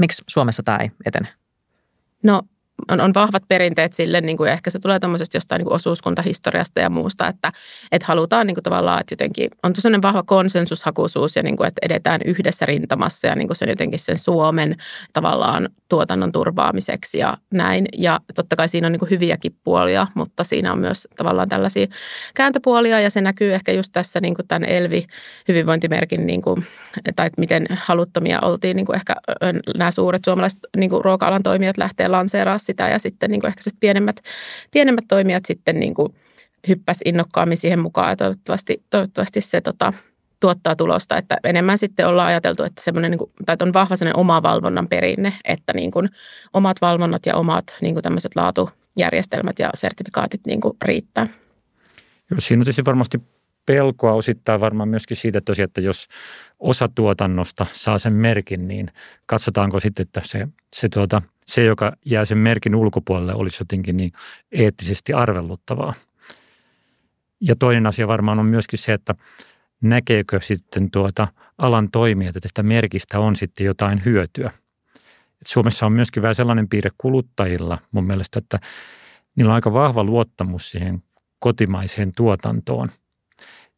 Miksi 0.00 0.24
Suomessa 0.28 0.62
tämä 0.62 0.78
ei 0.78 0.90
etene? 1.04 1.28
No 2.22 2.42
on, 2.88 3.00
on 3.00 3.14
vahvat 3.14 3.42
perinteet 3.48 3.92
sille, 3.92 4.20
niin 4.20 4.36
kuin 4.36 4.50
ehkä 4.50 4.70
se 4.70 4.78
tulee 4.78 4.98
tuommoisesta 4.98 5.36
jostain 5.36 5.58
niin 5.58 5.66
kuin 5.66 5.74
osuuskuntahistoriasta 5.74 6.80
ja 6.80 6.90
muusta, 6.90 7.28
että, 7.28 7.52
että 7.92 8.06
halutaan 8.06 8.46
niin 8.46 8.54
kuin 8.54 8.64
tavallaan, 8.64 9.00
että 9.00 9.12
jotenkin 9.12 9.50
on 9.62 9.72
sellainen 9.74 10.02
vahva 10.02 10.22
konsensushakuisuus 10.22 11.36
ja 11.36 11.42
niin 11.42 11.56
kuin, 11.56 11.68
että 11.68 11.78
edetään 11.82 12.20
yhdessä 12.24 12.66
rintamassa 12.66 13.26
ja 13.26 13.34
niin 13.34 13.48
kuin 13.48 13.56
sen 13.56 13.68
jotenkin 13.68 13.98
sen 13.98 14.18
Suomen 14.18 14.76
tavallaan 15.12 15.68
tuotannon 15.88 16.32
turvaamiseksi 16.32 17.18
ja 17.18 17.36
näin. 17.50 17.86
Ja 17.98 18.20
totta 18.34 18.56
kai 18.56 18.68
siinä 18.68 18.86
on 18.86 18.92
niin 18.92 19.00
kuin 19.00 19.10
hyviäkin 19.10 19.56
puolia, 19.64 20.06
mutta 20.14 20.44
siinä 20.44 20.72
on 20.72 20.78
myös 20.78 21.08
tavallaan 21.16 21.48
tällaisia 21.48 21.86
kääntöpuolia 22.34 23.00
ja 23.00 23.10
se 23.10 23.20
näkyy 23.20 23.54
ehkä 23.54 23.72
just 23.72 23.92
tässä 23.92 24.20
niin 24.20 24.34
kuin 24.34 24.48
tämän 24.48 24.64
Elvi 24.64 25.06
hyvinvointimerkin, 25.48 26.26
niin 26.26 26.42
kuin, 26.42 26.66
tai 27.16 27.26
että 27.26 27.40
miten 27.40 27.66
haluttomia 27.70 28.40
oltiin 28.40 28.76
niin 28.76 28.86
kuin 28.86 28.96
ehkä 28.96 29.14
nämä 29.76 29.90
suuret 29.90 30.24
suomalaiset 30.24 30.60
niin 30.76 30.90
kuin 30.90 31.04
ruoka-alan 31.04 31.42
toimijat 31.42 31.78
lähtee 31.78 32.08
lanseeraamaan 32.08 32.65
sitä 32.66 32.88
ja 32.88 32.98
sitten 32.98 33.30
niin 33.30 33.40
kuin 33.40 33.48
ehkä 33.48 33.62
sitten 33.62 33.80
pienemmät, 33.80 34.20
pienemmät 34.70 35.04
toimijat 35.08 35.44
sitten 35.46 35.80
niin 35.80 35.94
kuin 35.94 36.14
hyppäsi 36.68 37.02
innokkaammin 37.04 37.56
siihen 37.56 37.78
mukaan 37.78 38.10
ja 38.10 38.16
toivottavasti, 38.16 38.82
toivottavasti 38.90 39.40
se 39.40 39.60
tota, 39.60 39.92
tuottaa 40.40 40.76
tulosta, 40.76 41.18
että 41.18 41.36
enemmän 41.44 41.78
sitten 41.78 42.06
ollaan 42.06 42.28
ajateltu, 42.28 42.62
että 42.64 42.82
semmoinen, 42.82 43.10
niin 43.10 43.18
kuin, 43.18 43.30
tai 43.46 43.56
on 43.62 43.72
vahva 43.72 43.96
sellainen 43.96 44.20
oma 44.20 44.42
valvonnan 44.42 44.88
perinne, 44.88 45.32
että 45.44 45.72
niin 45.72 45.90
kuin 45.90 46.08
omat 46.52 46.76
valvonnat 46.80 47.26
ja 47.26 47.36
omat 47.36 47.76
niin 47.80 47.94
kuin 47.94 48.02
tämmöiset 48.02 48.36
laatujärjestelmät 48.36 49.58
ja 49.58 49.70
sertifikaatit 49.74 50.40
niin 50.46 50.60
kuin 50.60 50.76
riittää. 50.82 51.26
Joo, 52.30 52.40
siinä 52.40 52.60
on 52.60 52.64
tietysti 52.64 52.84
varmasti 52.84 53.20
pelkoa 53.66 54.12
osittain 54.12 54.60
varmaan 54.60 54.88
myöskin 54.88 55.16
siitä 55.16 55.40
tosiaan, 55.40 55.64
että 55.64 55.80
jos 55.80 56.08
osa 56.58 56.88
tuotannosta 56.88 57.66
saa 57.72 57.98
sen 57.98 58.12
merkin, 58.12 58.68
niin 58.68 58.90
katsotaanko 59.26 59.80
sitten, 59.80 60.02
että 60.02 60.20
se, 60.24 60.48
se, 60.76 60.88
tuota, 60.88 61.22
se 61.46 61.64
joka 61.64 61.92
jää 62.04 62.24
sen 62.24 62.38
merkin 62.38 62.74
ulkopuolelle, 62.74 63.34
olisi 63.34 63.60
jotenkin 63.60 63.96
niin 63.96 64.12
eettisesti 64.52 65.12
arvelluttavaa. 65.12 65.94
Ja 67.40 67.56
toinen 67.56 67.86
asia 67.86 68.08
varmaan 68.08 68.38
on 68.38 68.46
myöskin 68.46 68.78
se, 68.78 68.92
että 68.92 69.14
näkeekö 69.80 70.40
sitten 70.40 70.90
tuota 70.90 71.28
alan 71.58 71.90
toimijat, 71.90 72.36
että 72.36 72.40
tästä 72.40 72.62
merkistä 72.62 73.20
on 73.20 73.36
sitten 73.36 73.66
jotain 73.66 74.04
hyötyä. 74.04 74.50
Et 75.40 75.46
Suomessa 75.46 75.86
on 75.86 75.92
myöskin 75.92 76.22
vähän 76.22 76.34
sellainen 76.34 76.68
piirre 76.68 76.90
kuluttajilla 76.98 77.78
mun 77.92 78.04
mielestä, 78.04 78.38
että 78.38 78.58
niillä 79.36 79.50
on 79.50 79.54
aika 79.54 79.72
vahva 79.72 80.04
luottamus 80.04 80.70
siihen 80.70 81.02
kotimaiseen 81.38 82.12
tuotantoon– 82.16 82.88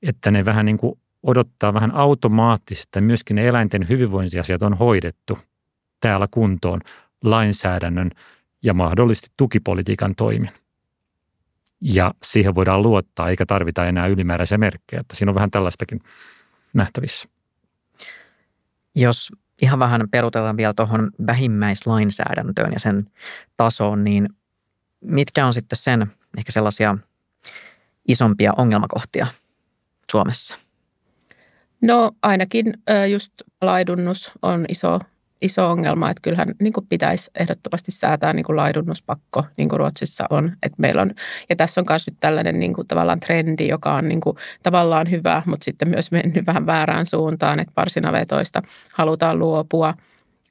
että 0.02 0.30
ne 0.30 0.44
vähän 0.44 0.66
niin 0.66 0.78
kuin 0.78 1.00
odottaa 1.22 1.74
vähän 1.74 1.94
automaattisesti, 1.94 2.88
että 2.88 3.00
myöskin 3.00 3.34
ne 3.34 3.48
eläinten 3.48 3.88
hyvinvointiasiat 3.88 4.62
on 4.62 4.74
hoidettu 4.74 5.38
täällä 6.00 6.28
kuntoon 6.30 6.80
lainsäädännön 7.24 8.10
ja 8.62 8.74
mahdollisesti 8.74 9.28
tukipolitiikan 9.36 10.14
toimin. 10.14 10.50
Ja 11.80 12.14
siihen 12.22 12.54
voidaan 12.54 12.82
luottaa, 12.82 13.28
eikä 13.28 13.46
tarvita 13.46 13.86
enää 13.86 14.06
ylimääräisiä 14.06 14.58
merkkejä. 14.58 15.00
Että 15.00 15.16
siinä 15.16 15.30
on 15.30 15.34
vähän 15.34 15.50
tällaistakin 15.50 16.00
nähtävissä. 16.74 17.28
Jos 18.94 19.32
ihan 19.62 19.78
vähän 19.78 20.08
perutellaan 20.10 20.56
vielä 20.56 20.74
tuohon 20.74 21.10
vähimmäislainsäädäntöön 21.26 22.72
ja 22.72 22.80
sen 22.80 23.10
tasoon, 23.56 24.04
niin 24.04 24.28
mitkä 25.00 25.46
on 25.46 25.54
sitten 25.54 25.76
sen 25.76 26.12
ehkä 26.38 26.52
sellaisia 26.52 26.98
isompia 28.08 28.52
ongelmakohtia 28.56 29.26
Suomessa? 30.12 30.56
No 31.82 32.12
ainakin 32.22 32.74
just 33.10 33.32
laidunnus 33.62 34.32
on 34.42 34.64
iso, 34.68 34.98
iso 35.42 35.70
ongelma, 35.70 36.10
että 36.10 36.20
kyllähän 36.22 36.54
niin 36.60 36.72
kuin 36.72 36.86
pitäisi 36.86 37.30
ehdottomasti 37.34 37.90
säätää 37.90 38.32
niin 38.32 38.44
kuin 38.44 38.56
laidunnuspakko, 38.56 39.44
niin 39.56 39.68
kuin 39.68 39.78
Ruotsissa 39.78 40.24
on. 40.30 40.52
Että 40.62 40.76
meillä 40.78 41.02
on, 41.02 41.14
ja 41.50 41.56
tässä 41.56 41.80
on 41.80 41.86
myös 41.88 42.06
nyt 42.06 42.16
tällainen 42.20 42.58
niin 42.58 42.74
kuin 42.74 42.86
tavallaan 42.86 43.20
trendi, 43.20 43.68
joka 43.68 43.94
on 43.94 44.08
niin 44.08 44.20
kuin 44.20 44.36
tavallaan 44.62 45.10
hyvä, 45.10 45.42
mutta 45.46 45.64
sitten 45.64 45.88
myös 45.88 46.10
mennyt 46.10 46.46
vähän 46.46 46.66
väärään 46.66 47.06
suuntaan, 47.06 47.60
että 47.60 47.72
parsinavetoista 47.74 48.62
halutaan 48.92 49.38
luopua– 49.38 49.94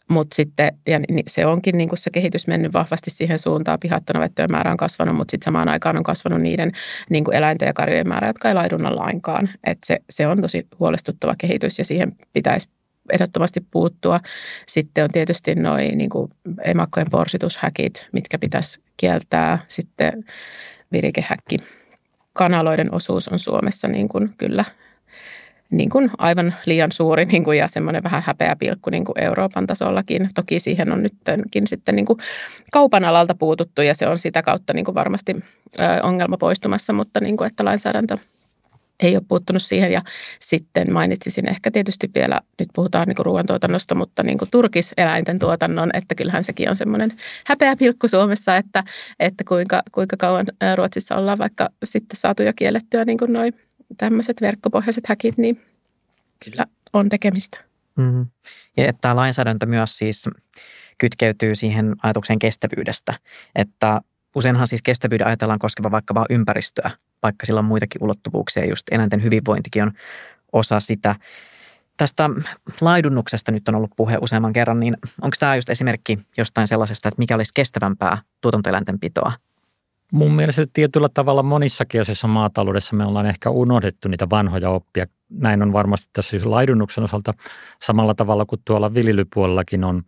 mutta 0.09 0.35
sitten, 0.35 0.77
ja 0.87 0.99
se 1.27 1.45
onkin 1.45 1.77
niin 1.77 1.89
se 1.93 2.09
kehitys 2.09 2.47
mennyt 2.47 2.73
vahvasti 2.73 3.09
siihen 3.09 3.39
suuntaan, 3.39 3.79
pihattonavettojen 3.79 4.51
määrä 4.51 4.71
on 4.71 4.77
kasvanut, 4.77 5.15
mutta 5.15 5.31
sitten 5.31 5.45
samaan 5.45 5.69
aikaan 5.69 5.97
on 5.97 6.03
kasvanut 6.03 6.41
niiden 6.41 6.71
niin 7.09 7.33
eläinten 7.33 7.65
ja 7.65 7.73
karjojen 7.73 8.07
määrä, 8.07 8.27
jotka 8.27 8.47
ei 8.47 8.53
laidunna 8.53 8.95
lainkaan. 8.95 9.49
Et 9.63 9.77
se, 9.85 9.97
se 10.09 10.27
on 10.27 10.41
tosi 10.41 10.67
huolestuttava 10.79 11.35
kehitys 11.37 11.79
ja 11.79 11.85
siihen 11.85 12.15
pitäisi 12.33 12.67
ehdottomasti 13.13 13.65
puuttua. 13.71 14.19
Sitten 14.67 15.03
on 15.03 15.09
tietysti 15.13 15.55
noin 15.55 15.97
niin 15.97 16.09
emakkojen 16.63 17.09
porsitushäkit, 17.11 18.07
mitkä 18.11 18.37
pitäisi 18.39 18.79
kieltää. 18.97 19.59
Sitten 19.67 20.25
virikehäkki 20.91 21.57
kanaloiden 22.33 22.93
osuus 22.93 23.27
on 23.27 23.39
Suomessa 23.39 23.87
niin 23.87 24.09
kuin 24.09 24.33
kyllä 24.37 24.65
niin 25.71 25.89
kuin 25.89 26.09
aivan 26.17 26.53
liian 26.65 26.91
suuri 26.91 27.25
niin 27.25 27.43
kuin, 27.43 27.57
ja 27.57 27.67
semmoinen 27.67 28.03
vähän 28.03 28.23
häpeä 28.25 28.55
pilkku 28.55 28.89
niin 28.89 29.05
kuin 29.05 29.23
Euroopan 29.23 29.67
tasollakin. 29.67 30.29
Toki 30.35 30.59
siihen 30.59 30.91
on 30.91 31.03
nytkin 31.03 31.67
sitten 31.67 31.95
niin 31.95 32.05
kuin 32.05 32.19
kaupan 32.71 33.05
alalta 33.05 33.35
puututtu 33.35 33.81
ja 33.81 33.93
se 33.93 34.07
on 34.07 34.17
sitä 34.17 34.41
kautta 34.41 34.73
niin 34.73 34.85
kuin 34.85 34.95
varmasti 34.95 35.35
ongelma 36.03 36.37
poistumassa, 36.37 36.93
mutta 36.93 37.19
niin 37.19 37.37
kuin, 37.37 37.47
että 37.47 37.65
lainsäädäntö 37.65 38.17
ei 38.99 39.15
ole 39.15 39.23
puuttunut 39.27 39.61
siihen. 39.61 39.91
Ja 39.91 40.01
sitten 40.39 40.93
mainitsisin 40.93 41.49
ehkä 41.49 41.71
tietysti 41.71 42.09
vielä, 42.15 42.41
nyt 42.59 42.69
puhutaan 42.75 43.07
niin 43.07 43.25
ruoantuotannosta, 43.25 43.95
mutta 43.95 44.23
niin 44.23 44.37
kuin 44.37 44.51
turkiseläinten 44.51 45.39
tuotannon, 45.39 45.89
että 45.93 46.15
kyllähän 46.15 46.43
sekin 46.43 46.69
on 46.69 46.75
semmoinen 46.75 47.13
häpeä 47.45 47.75
pilkku 47.75 48.07
Suomessa, 48.07 48.57
että, 48.57 48.83
että 49.19 49.43
kuinka, 49.43 49.81
kuinka 49.91 50.17
kauan 50.17 50.45
Ruotsissa 50.75 51.15
ollaan 51.15 51.37
vaikka 51.37 51.69
sitten 51.83 52.17
saatu 52.17 52.43
jo 52.43 52.53
kiellettyä 52.55 53.05
niin 53.05 53.17
kuin 53.17 53.33
noin 53.33 53.53
tämmöiset 53.97 54.41
verkkopohjaiset 54.41 55.07
häkit, 55.07 55.37
niin 55.37 55.61
kyllä 56.45 56.65
on 56.93 57.09
tekemistä. 57.09 57.59
Mm-hmm. 57.95 58.25
Ja 58.77 58.87
että 58.87 59.01
tämä 59.01 59.15
lainsäädäntö 59.15 59.65
myös 59.65 59.97
siis 59.97 60.29
kytkeytyy 60.97 61.55
siihen 61.55 61.95
ajatukseen 62.03 62.39
kestävyydestä, 62.39 63.13
että 63.55 64.01
useinhan 64.35 64.67
siis 64.67 64.81
kestävyyden 64.81 65.27
ajatellaan 65.27 65.59
koskevan 65.59 65.91
vaikka 65.91 66.13
vain 66.13 66.25
ympäristöä, 66.29 66.91
vaikka 67.23 67.45
sillä 67.45 67.59
on 67.59 67.65
muitakin 67.65 68.03
ulottuvuuksia, 68.03 68.65
just 68.65 68.87
eläinten 68.91 69.23
hyvinvointikin 69.23 69.83
on 69.83 69.91
osa 70.53 70.79
sitä. 70.79 71.15
Tästä 71.97 72.29
laidunnuksesta 72.81 73.51
nyt 73.51 73.69
on 73.69 73.75
ollut 73.75 73.91
puhe 73.95 74.17
useamman 74.21 74.53
kerran, 74.53 74.79
niin 74.79 74.97
onko 75.21 75.35
tämä 75.39 75.55
just 75.55 75.69
esimerkki 75.69 76.19
jostain 76.37 76.67
sellaisesta, 76.67 77.09
että 77.09 77.19
mikä 77.19 77.35
olisi 77.35 77.51
kestävämpää 77.55 78.17
tuotantoeläinten 78.41 78.99
pitoa 78.99 79.31
Mun 80.11 80.31
mielestä 80.31 80.65
tietyllä 80.73 81.09
tavalla 81.09 81.43
monissakin 81.43 82.01
asiassa 82.01 82.27
maataloudessa 82.27 82.95
me 82.95 83.05
ollaan 83.05 83.25
ehkä 83.25 83.49
unohdettu 83.49 84.09
niitä 84.09 84.29
vanhoja 84.29 84.69
oppia. 84.69 85.05
Näin 85.29 85.61
on 85.61 85.73
varmasti 85.73 86.09
tässä 86.13 86.29
siis 86.29 86.45
laidunnuksen 86.45 87.03
osalta 87.03 87.33
samalla 87.81 88.15
tavalla 88.15 88.45
kuin 88.45 88.61
tuolla 88.65 88.93
viljelypuolellakin 88.93 89.83
on, 89.83 90.03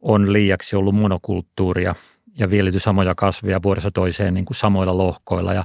on 0.00 0.32
liiaksi 0.32 0.76
ollut 0.76 0.94
monokulttuuria 0.94 1.94
ja 2.38 2.50
viljely 2.50 2.78
samoja 2.78 3.14
kasveja 3.14 3.62
vuodessa 3.62 3.90
toiseen 3.90 4.34
niin 4.34 4.44
kuin 4.44 4.56
samoilla 4.56 4.98
lohkoilla. 4.98 5.54
Ja 5.54 5.64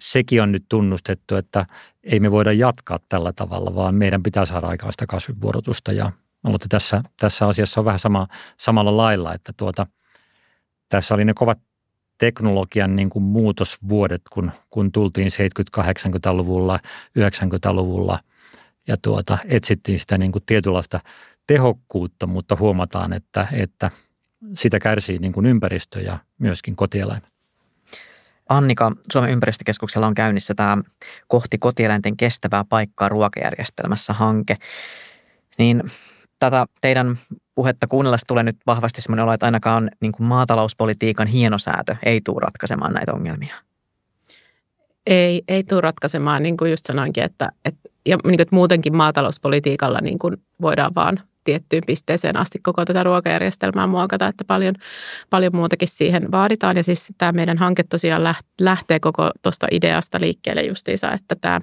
sekin 0.00 0.42
on 0.42 0.52
nyt 0.52 0.64
tunnustettu, 0.68 1.36
että 1.36 1.66
ei 2.02 2.20
me 2.20 2.30
voida 2.30 2.52
jatkaa 2.52 2.98
tällä 3.08 3.32
tavalla, 3.32 3.74
vaan 3.74 3.94
meidän 3.94 4.22
pitää 4.22 4.44
saada 4.44 4.66
aikaan 4.66 4.92
sitä 4.92 5.06
kasvivuorotusta. 5.06 5.92
Ja 5.92 6.12
tässä, 6.68 7.02
tässä 7.16 7.48
asiassa 7.48 7.80
on 7.80 7.84
vähän 7.84 7.98
sama, 7.98 8.28
samalla 8.56 8.96
lailla, 8.96 9.34
että 9.34 9.52
tuota, 9.56 9.86
tässä 10.88 11.14
oli 11.14 11.24
ne 11.24 11.34
kovat 11.34 11.58
teknologian 12.20 12.96
niin 12.96 13.10
kuin 13.10 13.22
muutosvuodet, 13.22 14.22
kun, 14.30 14.52
kun 14.70 14.92
tultiin 14.92 15.30
70-80-luvulla, 15.80 16.78
90-luvulla 17.18 18.18
ja 18.88 18.96
tuota, 19.02 19.38
etsittiin 19.44 20.00
sitä 20.00 20.18
niin 20.18 20.32
kuin 20.32 20.42
tietynlaista 20.46 21.00
tehokkuutta, 21.46 22.26
mutta 22.26 22.56
huomataan, 22.56 23.12
että, 23.12 23.48
että 23.52 23.90
sitä 24.54 24.78
kärsii 24.78 25.18
niin 25.18 25.32
kuin 25.32 25.46
ympäristö 25.46 26.00
ja 26.00 26.18
myöskin 26.38 26.76
kotieläimet. 26.76 27.30
Annika, 28.48 28.92
Suomen 29.12 29.30
ympäristökeskuksella 29.30 30.06
on 30.06 30.14
käynnissä 30.14 30.54
tämä 30.54 30.78
kohti 31.28 31.58
kotieläinten 31.58 32.16
kestävää 32.16 32.64
paikkaa 32.68 33.08
ruokajärjestelmässä 33.08 34.12
hanke. 34.12 34.56
Niin 35.58 35.82
tätä 36.38 36.66
teidän 36.80 37.18
puhetta 37.60 37.86
kuunnellessa 37.86 38.26
tulee 38.26 38.42
nyt 38.42 38.56
vahvasti 38.66 39.02
sellainen 39.02 39.22
olo, 39.22 39.32
että 39.32 39.46
ainakaan 39.46 39.90
niin 40.00 40.12
kuin 40.12 40.26
maatalouspolitiikan 40.26 41.26
hienosäätö 41.26 41.96
ei 42.02 42.20
tule 42.20 42.40
ratkaisemaan 42.42 42.92
näitä 42.92 43.12
ongelmia. 43.12 43.54
Ei, 45.06 45.42
ei 45.48 45.64
tule 45.64 45.80
ratkaisemaan, 45.80 46.42
niin 46.42 46.56
kuin 46.56 46.70
just 46.70 46.86
sanoinkin, 46.86 47.24
että, 47.24 47.52
että, 47.64 47.88
ja 48.06 48.16
niin 48.16 48.22
kuin, 48.22 48.40
että 48.40 48.54
muutenkin 48.56 48.96
maatalouspolitiikalla 48.96 49.98
niin 50.00 50.18
kuin 50.18 50.36
voidaan 50.60 50.94
vaan 50.94 51.20
tiettyyn 51.50 51.82
pisteeseen 51.86 52.36
asti 52.36 52.58
koko 52.62 52.84
tätä 52.84 53.02
ruokajärjestelmää 53.02 53.86
muokata, 53.86 54.26
että 54.26 54.44
paljon, 54.44 54.74
paljon 55.30 55.56
muutakin 55.56 55.88
siihen 55.88 56.32
vaaditaan. 56.32 56.76
Ja 56.76 56.82
siis 56.82 57.12
tämä 57.18 57.32
meidän 57.32 57.58
hanke 57.58 57.82
tosiaan 57.82 58.34
lähtee 58.60 59.00
koko 59.00 59.30
tuosta 59.42 59.66
ideasta 59.70 60.20
liikkeelle 60.20 60.62
justiinsa, 60.62 61.12
että 61.12 61.36
tämä 61.40 61.60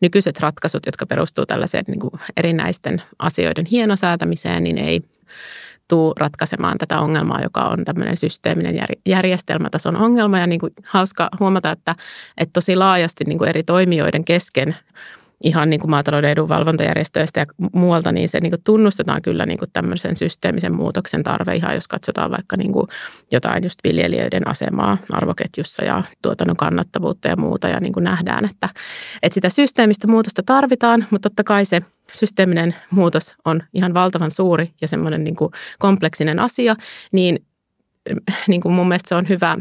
nykyiset 0.00 0.40
ratkaisut, 0.40 0.86
jotka 0.86 1.06
perustuu 1.06 1.46
tällaiseen 1.46 1.84
niin 1.88 2.00
kuin 2.00 2.10
erinäisten 2.36 3.02
asioiden 3.18 3.66
hienosäätämiseen, 3.66 4.62
niin 4.64 4.78
ei 4.78 5.00
tuu 5.88 6.14
ratkaisemaan 6.16 6.78
tätä 6.78 7.00
ongelmaa, 7.00 7.42
joka 7.42 7.60
on 7.60 7.84
tämmöinen 7.84 8.16
systeeminen 8.16 8.78
järjestelmätason 9.06 9.96
ongelma. 9.96 10.38
Ja 10.38 10.46
niin 10.46 10.60
kuin 10.60 10.72
hauska 10.86 11.28
huomata, 11.40 11.70
että, 11.70 11.94
että 12.38 12.52
tosi 12.52 12.76
laajasti 12.76 13.24
niin 13.24 13.38
kuin 13.38 13.48
eri 13.48 13.62
toimijoiden 13.62 14.24
kesken– 14.24 14.76
ihan 15.44 15.70
niin 15.70 15.80
kuin 15.80 15.90
maatalouden 15.90 16.30
edunvalvontajärjestöistä 16.30 17.40
ja 17.40 17.46
muualta, 17.72 18.12
niin 18.12 18.28
se 18.28 18.40
niin 18.40 18.50
kuin 18.50 18.62
tunnustetaan 18.64 19.22
kyllä 19.22 19.46
niin 19.46 19.58
kuin 19.58 19.70
tämmöisen 19.72 20.16
systeemisen 20.16 20.74
muutoksen 20.74 21.22
tarve 21.22 21.54
ihan, 21.54 21.74
jos 21.74 21.88
katsotaan 21.88 22.30
vaikka 22.30 22.56
niin 22.56 22.72
kuin 22.72 22.86
jotain 23.32 23.62
just 23.62 23.78
viljelijöiden 23.84 24.48
asemaa 24.48 24.98
arvoketjussa 25.10 25.84
ja 25.84 26.02
tuotannon 26.22 26.56
kannattavuutta 26.56 27.28
ja 27.28 27.36
muuta 27.36 27.68
ja 27.68 27.80
niin 27.80 27.92
kuin 27.92 28.04
nähdään, 28.04 28.44
että, 28.44 28.68
että 29.22 29.34
sitä 29.34 29.48
systeemistä 29.48 30.06
muutosta 30.06 30.42
tarvitaan, 30.46 31.06
mutta 31.10 31.30
totta 31.30 31.44
kai 31.44 31.64
se 31.64 31.82
systeeminen 32.12 32.74
muutos 32.90 33.34
on 33.44 33.62
ihan 33.74 33.94
valtavan 33.94 34.30
suuri 34.30 34.72
ja 34.80 34.88
semmoinen 34.88 35.24
niin 35.24 35.36
kuin 35.36 35.50
kompleksinen 35.78 36.38
asia, 36.38 36.76
niin 37.12 37.44
niin 38.48 38.60
kuin 38.60 38.72
mun 38.72 38.88
mielestä 38.88 39.08
se 39.08 39.14
on 39.14 39.28
hyvä 39.28 39.56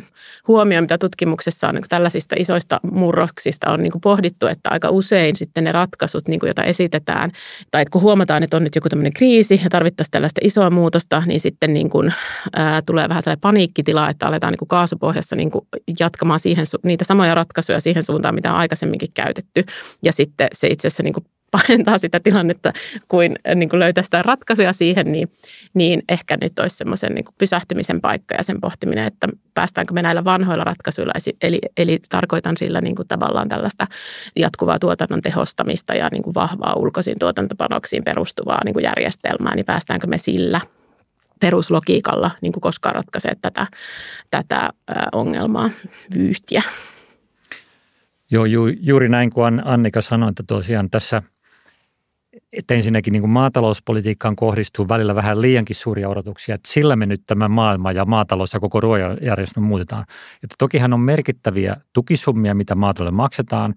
huomio, 0.48 0.82
mitä 0.82 0.98
tutkimuksessa 0.98 1.68
on 1.68 1.76
niin 1.76 1.84
tällaisista 1.90 2.36
isoista 2.40 2.80
murroksista 2.92 3.72
on 3.72 3.84
niin 3.84 3.92
kuin 3.92 4.02
pohdittu, 4.02 4.48
että 4.48 4.70
aika 4.70 4.90
usein 4.90 5.36
sitten 5.36 5.64
ne 5.64 5.72
ratkaisut, 5.72 6.28
niin 6.28 6.40
kuin 6.40 6.48
joita 6.48 6.64
esitetään, 6.64 7.32
tai 7.72 7.82
että 7.82 7.92
kun 7.92 8.02
huomataan, 8.02 8.44
että 8.44 8.58
on 8.58 8.64
nyt 8.64 8.76
joku 8.76 8.90
tämmöinen 8.90 9.14
kriisi 9.14 9.62
ja 9.64 9.70
tarvittaisiin 9.70 10.12
tällaista 10.12 10.42
isoa 10.44 10.70
muutosta, 10.70 11.24
niin 11.26 11.40
sitten 11.40 11.74
niin 11.74 11.90
kuin, 11.90 12.14
ää, 12.54 12.82
tulee 12.82 13.10
vähän 13.10 13.24
sellainen 13.24 13.42
paniikkitila, 13.42 14.10
että 14.10 14.28
aletaan 14.28 14.54
niin 14.54 14.60
kuin 14.60 14.70
kaasupohjassa 14.70 15.36
niin 15.36 15.52
kuin 15.52 15.68
jatkamaan 16.00 16.40
siihen, 16.40 16.66
niitä 16.84 17.06
samoja 17.06 17.36
ratkaisuja 17.36 17.80
siihen 17.80 18.04
suuntaan, 18.04 18.36
mitä 18.36 18.52
on 18.52 18.60
aikaisemminkin 18.60 19.10
käytetty. 19.14 19.66
Ja 20.04 20.14
sitten 20.14 20.48
se 20.54 20.68
itse 20.68 20.88
asiassa 20.88 21.04
niin 21.04 21.14
kuin 21.14 21.26
pahentaa 21.54 21.98
sitä 21.98 22.20
tilannetta 22.20 22.74
kuin, 23.08 23.36
äh, 23.50 23.56
niin 23.56 23.70
kuin 23.70 23.80
löytää 23.80 24.04
sitä 24.04 24.22
ratkaisuja 24.22 24.74
siihen, 24.74 25.12
niin, 25.12 25.32
niin 25.74 26.02
ehkä 26.10 26.38
nyt 26.42 26.60
olisi 26.60 26.78
semmoisen 26.78 27.16
niin 27.16 27.26
pysähtymisen 27.38 28.02
paikka 28.02 28.36
ja 28.36 28.44
sen 28.44 28.62
pohtiminen, 28.62 29.06
että 29.06 29.28
päästäänkö 29.54 29.94
me 29.94 30.02
näillä 30.02 30.24
vanhoilla 30.24 30.64
ratkaisuilla, 30.64 31.14
eli, 31.42 31.60
eli 31.78 32.00
tarkoitan 32.10 32.58
sillä 32.58 32.82
niin 32.82 32.96
kuin 32.96 33.08
tavallaan 33.08 33.50
tällaista 33.50 33.88
jatkuvaa 34.36 34.80
tuotannon 34.80 35.22
tehostamista 35.22 35.96
ja 35.96 36.10
niin 36.12 36.24
kuin 36.24 36.34
vahvaa 36.34 36.76
ulkoisiin 36.76 37.20
tuotantopanoksiin 37.20 38.04
perustuvaa 38.04 38.62
niin 38.66 38.74
kuin 38.74 38.84
järjestelmää, 38.84 39.56
niin 39.56 39.66
päästäänkö 39.66 40.08
me 40.08 40.18
sillä 40.18 40.62
peruslogiikalla 41.40 42.32
niin 42.42 42.54
kuin 42.54 42.62
koskaan 42.62 42.96
ratkaisee 42.96 43.34
tätä, 43.42 43.68
tätä 44.32 44.70
ongelmaa 45.12 45.70
vyyhtiä. 46.18 46.62
Joo, 48.32 48.46
ju, 48.46 48.68
juuri 48.68 49.10
näin 49.10 49.30
kuin 49.30 49.62
Annika 49.66 50.02
sanoi, 50.02 50.30
että 50.30 50.44
tosiaan 50.48 50.90
tässä– 50.90 51.22
että 52.54 52.74
ensinnäkin 52.74 53.12
niin 53.12 53.30
maatalouspolitiikkaan 53.30 54.36
kohdistuu 54.36 54.88
välillä 54.90 55.16
vähän 55.16 55.42
liiankin 55.42 55.76
suuria 55.76 56.10
odotuksia, 56.10 56.56
että 56.56 56.72
sillä 56.72 56.96
me 56.96 57.06
nyt 57.06 57.22
tämä 57.28 57.48
maailma 57.48 57.92
ja 57.92 58.06
maatalous 58.06 58.54
ja 58.54 58.60
koko 58.60 58.82
ruoajärjestelmä 58.82 59.68
muutetaan. 59.68 60.06
Että 60.44 60.56
tokihan 60.58 60.94
on 60.94 61.00
merkittäviä 61.00 61.76
tukisummia, 61.94 62.56
mitä 62.56 62.76
maataloudelle 62.76 63.16
maksetaan, 63.16 63.76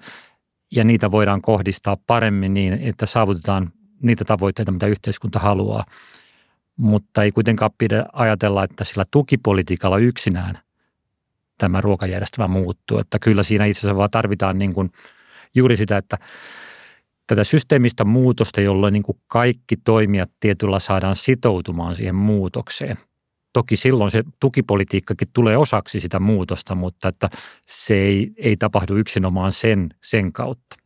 ja 0.71 0.85
niitä 0.85 1.11
voidaan 1.11 1.43
kohdistaa 1.43 1.97
paremmin 2.07 2.55
niin, 2.55 2.73
että 2.73 3.07
saavutetaan 3.07 3.73
niitä 4.03 4.25
tavoitteita, 4.25 4.73
mitä 4.73 4.87
yhteiskunta 4.87 5.39
haluaa. 5.39 5.85
Mutta 6.77 7.23
ei 7.23 7.33
kuitenkaan 7.33 7.71
pidä 7.79 8.07
ajatella, 8.13 8.65
että 8.65 8.85
sillä 8.85 9.05
tukipolitiikalla 9.11 9.99
yksinään 9.99 10.59
tämä 11.59 11.81
ruokajärjestelmä 11.81 12.49
muuttuu. 12.49 12.99
Että 12.99 13.19
kyllä 13.19 13.43
siinä 13.43 13.65
itse 13.65 13.81
asiassa 13.81 13.97
vaan 13.97 14.11
tarvitaan 14.11 14.59
niin 14.59 14.75
kuin 14.75 14.93
juuri 15.55 15.77
sitä, 15.77 15.97
että 15.97 16.19
tätä 17.27 17.45
systeemistä 17.45 18.05
muutosta, 18.05 18.61
jolloin 18.61 18.93
niin 18.93 19.03
kuin 19.03 19.19
kaikki 19.27 19.77
toimijat 19.77 20.31
tietyllä 20.41 20.79
saadaan 20.79 21.17
sitoutumaan 21.17 21.95
siihen 21.95 22.15
muutokseen. 22.15 22.97
Toki 23.53 23.77
silloin 23.77 24.11
se 24.11 24.23
tukipolitiikkakin 24.41 25.29
tulee 25.33 25.57
osaksi 25.57 26.01
sitä 26.01 26.21
muutosta, 26.21 26.75
mutta 26.75 27.09
että 27.09 27.29
se 27.67 27.95
ei, 27.95 28.33
ei 28.37 28.57
tapahdu 28.57 28.97
yksinomaan 28.97 29.53
sen, 29.53 29.89
sen 30.03 30.33
kautta. 30.33 30.77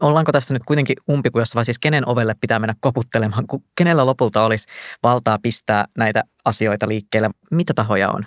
Ollaanko 0.00 0.32
tässä 0.32 0.54
nyt 0.54 0.62
kuitenkin 0.66 0.96
umpikujassa 1.10 1.56
vai 1.56 1.64
siis 1.64 1.78
kenen 1.78 2.08
ovelle 2.08 2.34
pitää 2.40 2.58
mennä 2.58 2.74
koputtelemaan, 2.80 3.46
kun 3.46 3.64
kenellä 3.76 4.06
lopulta 4.06 4.44
olisi 4.44 4.68
valtaa 5.02 5.38
pistää 5.38 5.84
näitä 5.98 6.22
asioita 6.44 6.88
liikkeelle? 6.88 7.30
Mitä 7.50 7.74
tahoja 7.74 8.10
on? 8.10 8.26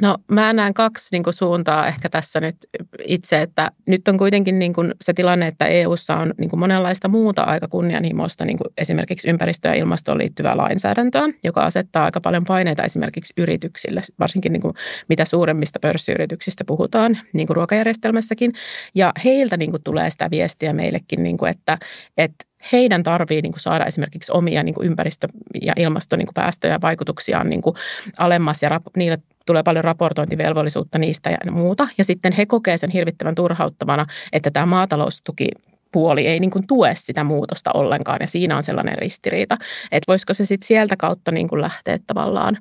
No 0.00 0.18
mä 0.30 0.52
näen 0.52 0.74
kaksi 0.74 1.08
niin 1.12 1.22
kuin, 1.22 1.34
suuntaa 1.34 1.86
ehkä 1.86 2.08
tässä 2.08 2.40
nyt 2.40 2.56
itse, 3.04 3.42
että 3.42 3.70
nyt 3.86 4.08
on 4.08 4.18
kuitenkin 4.18 4.58
niin 4.58 4.72
kuin, 4.72 4.94
se 5.00 5.12
tilanne, 5.12 5.46
että 5.46 5.66
EU:ssa 5.66 6.16
on 6.16 6.34
niin 6.38 6.50
kuin, 6.50 6.60
monenlaista 6.60 7.08
muuta 7.08 7.42
aika 7.42 7.68
kunnianhimoista, 7.68 8.44
niin 8.44 8.58
kuin 8.58 8.68
esimerkiksi 8.78 9.30
ympäristö- 9.30 9.68
ja 9.68 9.74
ilmastoon 9.74 10.18
liittyvää 10.18 10.56
lainsäädäntöä, 10.56 11.28
joka 11.44 11.64
asettaa 11.64 12.04
aika 12.04 12.20
paljon 12.20 12.44
paineita 12.44 12.82
esimerkiksi 12.82 13.32
yrityksille, 13.36 14.00
varsinkin 14.18 14.52
niin 14.52 14.62
kuin, 14.62 14.74
mitä 15.08 15.24
suuremmista 15.24 15.78
pörssiyrityksistä 15.78 16.64
puhutaan, 16.64 17.18
niin 17.32 17.46
kuin 17.46 17.56
ruokajärjestelmässäkin. 17.56 18.52
Ja 18.94 19.12
heiltä 19.24 19.56
niin 19.56 19.70
kuin, 19.70 19.82
tulee 19.82 20.10
sitä 20.10 20.30
viestiä 20.30 20.72
meillekin, 20.72 21.22
niin 21.22 21.38
kuin, 21.38 21.50
että, 21.50 21.78
että 22.18 22.44
heidän 22.72 23.02
tarvii 23.02 23.42
niin 23.42 23.52
kuin 23.52 23.60
saada 23.60 23.84
esimerkiksi 23.84 24.32
omia 24.32 24.62
niin 24.62 24.74
kuin 24.74 24.86
ympäristö- 24.86 25.28
ja 25.62 25.72
ilmastopäästöjä 25.76 26.74
ja 26.74 26.80
vaikutuksiaan 26.80 27.50
niin 27.50 27.62
kuin 27.62 27.76
alemmas 28.18 28.62
ja 28.62 28.68
rap- 28.68 28.90
niille 28.96 29.18
tulee 29.50 29.62
paljon 29.62 29.84
raportointivelvollisuutta 29.84 30.98
niistä 30.98 31.30
ja 31.30 31.52
muuta. 31.52 31.88
Ja 31.98 32.04
sitten 32.04 32.32
he 32.32 32.46
kokee 32.46 32.76
sen 32.76 32.90
hirvittävän 32.90 33.34
turhauttavana, 33.34 34.06
että 34.32 34.50
tämä 34.50 34.66
maataloustuki 34.66 35.48
puoli 35.92 36.26
ei 36.26 36.40
niin 36.40 36.50
kuin 36.50 36.66
tue 36.66 36.92
sitä 36.94 37.24
muutosta 37.24 37.70
ollenkaan 37.74 38.18
ja 38.20 38.26
siinä 38.26 38.56
on 38.56 38.62
sellainen 38.62 38.98
ristiriita, 38.98 39.58
että 39.92 40.04
voisiko 40.08 40.34
se 40.34 40.44
sitten 40.44 40.66
sieltä 40.66 40.96
kautta 40.96 41.32
niin 41.32 41.48
kuin 41.48 41.60
lähteä 41.60 41.98
tavallaan 42.06 42.58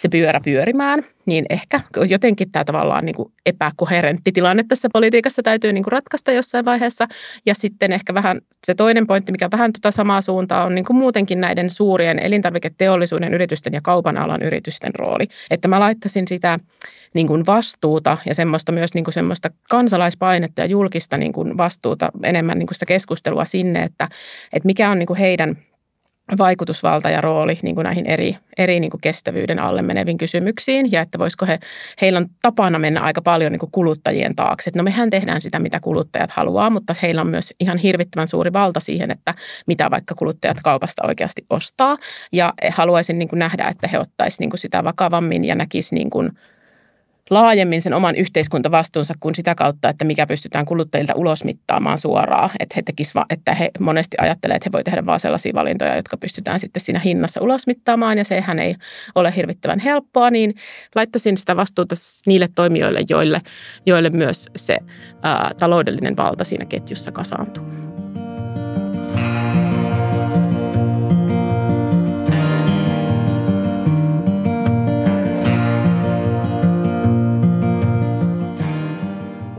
se 0.00 0.08
pyörä 0.08 0.40
pyörimään, 0.44 1.04
niin 1.26 1.46
ehkä 1.50 1.80
jotenkin 2.08 2.52
tämä 2.52 2.64
tavallaan 2.64 3.04
niin 3.04 3.14
epäkoherentti 3.46 4.32
tilanne 4.32 4.64
tässä 4.68 4.88
politiikassa 4.92 5.42
täytyy 5.42 5.72
niin 5.72 5.84
kuin 5.84 5.92
ratkaista 5.92 6.32
jossain 6.32 6.64
vaiheessa. 6.64 7.06
Ja 7.46 7.54
sitten 7.54 7.92
ehkä 7.92 8.14
vähän 8.14 8.40
se 8.66 8.74
toinen 8.74 9.06
pointti, 9.06 9.32
mikä 9.32 9.48
vähän 9.52 9.72
tuota 9.72 9.90
samaa 9.90 10.20
suuntaa 10.20 10.64
on 10.64 10.74
niin 10.74 10.84
kuin 10.84 10.96
muutenkin 10.96 11.40
näiden 11.40 11.70
suurien 11.70 12.18
elintarviketeollisuuden 12.18 13.34
yritysten 13.34 13.72
ja 13.72 13.80
kaupan 13.82 14.18
alan 14.18 14.42
yritysten 14.42 14.94
rooli. 14.94 15.26
Että 15.50 15.68
mä 15.68 15.80
laittaisin 15.80 16.28
sitä 16.28 16.58
niin 17.14 17.26
kuin 17.26 17.46
vastuuta 17.46 18.18
ja 18.26 18.34
semmoista 18.34 18.72
myös 18.72 18.94
niin 18.94 19.04
kuin 19.04 19.14
semmoista 19.14 19.50
kansalaispainetta 19.70 20.60
ja 20.60 20.66
julkista 20.66 21.16
niin 21.16 21.32
kuin 21.32 21.56
vastuuta 21.56 22.10
enemmän 22.22 22.58
niin 22.58 22.66
kuin 22.66 22.74
sitä 22.74 22.86
keskustelua 22.86 23.44
sinne, 23.44 23.82
että, 23.82 24.08
että 24.52 24.66
mikä 24.66 24.90
on 24.90 24.98
niin 24.98 25.06
kuin 25.06 25.18
heidän– 25.18 25.56
vaikutusvalta 26.38 27.10
ja 27.10 27.20
rooli 27.20 27.58
niin 27.62 27.74
kuin 27.74 27.84
näihin 27.84 28.06
eri, 28.06 28.36
eri 28.58 28.80
niin 28.80 28.90
kuin 28.90 29.00
kestävyyden 29.00 29.58
alle 29.58 29.82
meneviin 29.82 30.18
kysymyksiin 30.18 30.92
ja 30.92 31.00
että 31.00 31.18
voisiko 31.18 31.46
he, 31.46 31.58
heillä 32.00 32.16
on 32.16 32.26
tapana 32.42 32.78
mennä 32.78 33.00
aika 33.00 33.22
paljon 33.22 33.52
niin 33.52 33.60
kuin 33.60 33.72
kuluttajien 33.72 34.36
taakse. 34.36 34.70
no 34.76 34.82
mehän 34.82 35.10
tehdään 35.10 35.40
sitä, 35.40 35.58
mitä 35.58 35.80
kuluttajat 35.80 36.30
haluaa, 36.30 36.70
mutta 36.70 36.94
heillä 37.02 37.20
on 37.20 37.30
myös 37.30 37.54
ihan 37.60 37.78
hirvittävän 37.78 38.28
suuri 38.28 38.52
valta 38.52 38.80
siihen, 38.80 39.10
että 39.10 39.34
mitä 39.66 39.90
vaikka 39.90 40.14
kuluttajat 40.14 40.60
kaupasta 40.64 41.02
oikeasti 41.06 41.46
ostaa 41.50 41.96
ja 42.32 42.54
haluaisin 42.70 43.18
niin 43.18 43.28
kuin 43.28 43.38
nähdä, 43.38 43.68
että 43.68 43.88
he 43.88 43.98
ottaisivat 43.98 44.40
niin 44.40 44.50
kuin 44.50 44.60
sitä 44.60 44.84
vakavammin 44.84 45.44
ja 45.44 45.54
näkisivät 45.54 45.98
niin 45.98 46.10
kuin 46.10 46.30
laajemmin 47.30 47.82
sen 47.82 47.94
oman 47.94 48.16
yhteiskuntavastuunsa 48.16 49.14
kuin 49.20 49.34
sitä 49.34 49.54
kautta, 49.54 49.88
että 49.88 50.04
mikä 50.04 50.26
pystytään 50.26 50.64
kuluttajilta 50.64 51.14
ulosmittaamaan 51.16 51.98
suoraan. 51.98 52.50
Että 52.60 52.72
he, 52.76 52.82
tekis, 52.82 53.12
että 53.30 53.54
he 53.54 53.70
monesti 53.80 54.16
ajattelee, 54.20 54.56
että 54.56 54.68
he 54.68 54.72
voi 54.72 54.84
tehdä 54.84 55.06
vain 55.06 55.20
sellaisia 55.20 55.54
valintoja, 55.54 55.96
jotka 55.96 56.16
pystytään 56.16 56.60
sitten 56.60 56.82
siinä 56.82 56.98
hinnassa 56.98 57.40
ulosmittaamaan 57.40 58.18
ja 58.18 58.24
sehän 58.24 58.58
ei 58.58 58.74
ole 59.14 59.36
hirvittävän 59.36 59.78
helppoa, 59.78 60.30
niin 60.30 60.54
laittaisin 60.94 61.36
sitä 61.36 61.56
vastuuta 61.56 61.94
niille 62.26 62.48
toimijoille, 62.54 63.00
joille, 63.08 63.40
joille 63.86 64.10
myös 64.10 64.46
se 64.56 64.78
ää, 65.22 65.50
taloudellinen 65.58 66.16
valta 66.16 66.44
siinä 66.44 66.64
ketjussa 66.64 67.12
kasaantuu. 67.12 67.79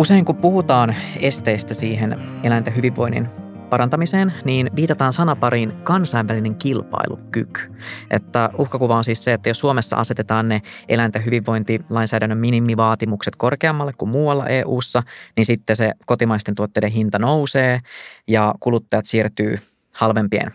Usein 0.01 0.25
kun 0.25 0.35
puhutaan 0.35 0.95
esteistä 1.19 1.73
siihen 1.73 2.19
eläinten 2.43 2.75
hyvinvoinnin 2.75 3.29
parantamiseen, 3.69 4.33
niin 4.45 4.69
viitataan 4.75 5.13
sanapariin 5.13 5.73
kansainvälinen 5.83 6.55
kilpailukyky. 6.55 7.61
Että 8.09 8.49
uhkakuva 8.57 8.97
on 8.97 9.03
siis 9.03 9.23
se, 9.23 9.33
että 9.33 9.49
jos 9.49 9.59
Suomessa 9.59 9.95
asetetaan 9.95 10.49
ne 10.49 10.61
eläinten 10.89 11.25
hyvinvointilainsäädännön 11.25 12.37
minimivaatimukset 12.37 13.35
korkeammalle 13.35 13.93
kuin 13.93 14.09
muualla 14.09 14.47
EU:ssa, 14.47 15.03
niin 15.35 15.45
sitten 15.45 15.75
se 15.75 15.91
kotimaisten 16.05 16.55
tuotteiden 16.55 16.91
hinta 16.91 17.19
nousee 17.19 17.79
ja 18.27 18.53
kuluttajat 18.59 19.05
siirtyy 19.05 19.59
halvempien 19.91 20.51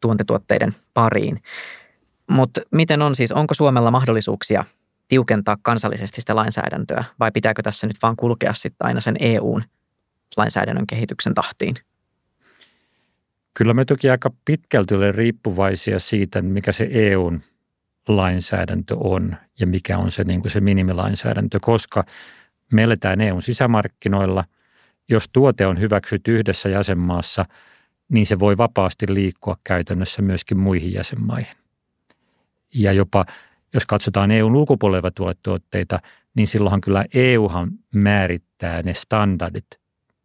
tuontituotteiden 0.00 0.74
pariin. 0.94 1.42
Mutta 2.30 2.60
miten 2.70 3.02
on 3.02 3.14
siis, 3.14 3.32
onko 3.32 3.54
Suomella 3.54 3.90
mahdollisuuksia 3.90 4.64
tiukentaa 5.10 5.56
kansallisesti 5.62 6.20
sitä 6.20 6.36
lainsäädäntöä 6.36 7.04
vai 7.18 7.30
pitääkö 7.32 7.62
tässä 7.62 7.86
nyt 7.86 7.96
vaan 8.02 8.16
kulkea 8.16 8.54
sitten 8.54 8.86
aina 8.86 9.00
sen 9.00 9.16
EUn 9.20 9.62
lainsäädännön 10.36 10.86
kehityksen 10.86 11.34
tahtiin? 11.34 11.76
Kyllä 13.54 13.74
me 13.74 13.84
toki 13.84 14.10
aika 14.10 14.30
pitkälti 14.44 14.94
olemme 14.94 15.12
riippuvaisia 15.12 15.98
siitä, 15.98 16.42
mikä 16.42 16.72
se 16.72 16.88
EUn 16.90 17.40
lainsäädäntö 18.08 18.96
on 18.96 19.36
ja 19.60 19.66
mikä 19.66 19.98
on 19.98 20.10
se, 20.10 20.24
niin 20.24 20.40
kuin 20.40 20.50
se 20.50 20.60
minimilainsäädäntö, 20.60 21.58
koska 21.62 22.04
me 22.72 22.82
eletään 22.82 23.20
EUn 23.20 23.42
sisämarkkinoilla. 23.42 24.44
Jos 25.08 25.28
tuote 25.32 25.66
on 25.66 25.80
hyväksytty 25.80 26.38
yhdessä 26.38 26.68
jäsenmaassa, 26.68 27.44
niin 28.08 28.26
se 28.26 28.38
voi 28.38 28.56
vapaasti 28.56 29.14
liikkua 29.14 29.56
käytännössä 29.64 30.22
myöskin 30.22 30.58
muihin 30.58 30.92
jäsenmaihin. 30.92 31.56
Ja 32.74 32.92
jopa 32.92 33.26
jos 33.74 33.86
katsotaan 33.86 34.30
EUn 34.30 34.56
ulkopuolella 34.56 35.10
tuotteita, 35.42 35.98
niin 36.34 36.46
silloinhan 36.46 36.80
kyllä 36.80 37.04
EUhan 37.14 37.70
määrittää 37.94 38.82
ne 38.82 38.94
standardit, 38.94 39.66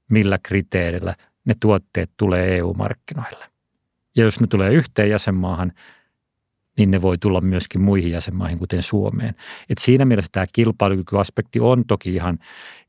millä 0.09 0.37
kriteerillä 0.43 1.15
ne 1.45 1.53
tuotteet 1.59 2.11
tulee 2.17 2.57
EU-markkinoille. 2.57 3.45
Ja 4.15 4.23
jos 4.23 4.41
ne 4.41 4.47
tulee 4.47 4.73
yhteen 4.73 5.09
jäsenmaahan, 5.09 5.71
niin 6.77 6.91
ne 6.91 7.01
voi 7.01 7.17
tulla 7.17 7.41
myöskin 7.41 7.81
muihin 7.81 8.11
jäsenmaihin, 8.11 8.59
kuten 8.59 8.83
Suomeen. 8.83 9.35
Et 9.69 9.77
siinä 9.77 10.05
mielessä 10.05 10.29
tämä 10.31 10.45
kilpailukykyaspekti 10.53 11.59
on 11.59 11.85
toki 11.87 12.13
ihan 12.13 12.39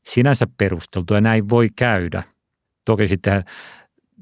sinänsä 0.03 0.47
perusteltu 0.57 1.13
ja 1.13 1.21
näin 1.21 1.49
voi 1.49 1.69
käydä. 1.75 2.23
Toki 2.85 3.07
sitten 3.07 3.43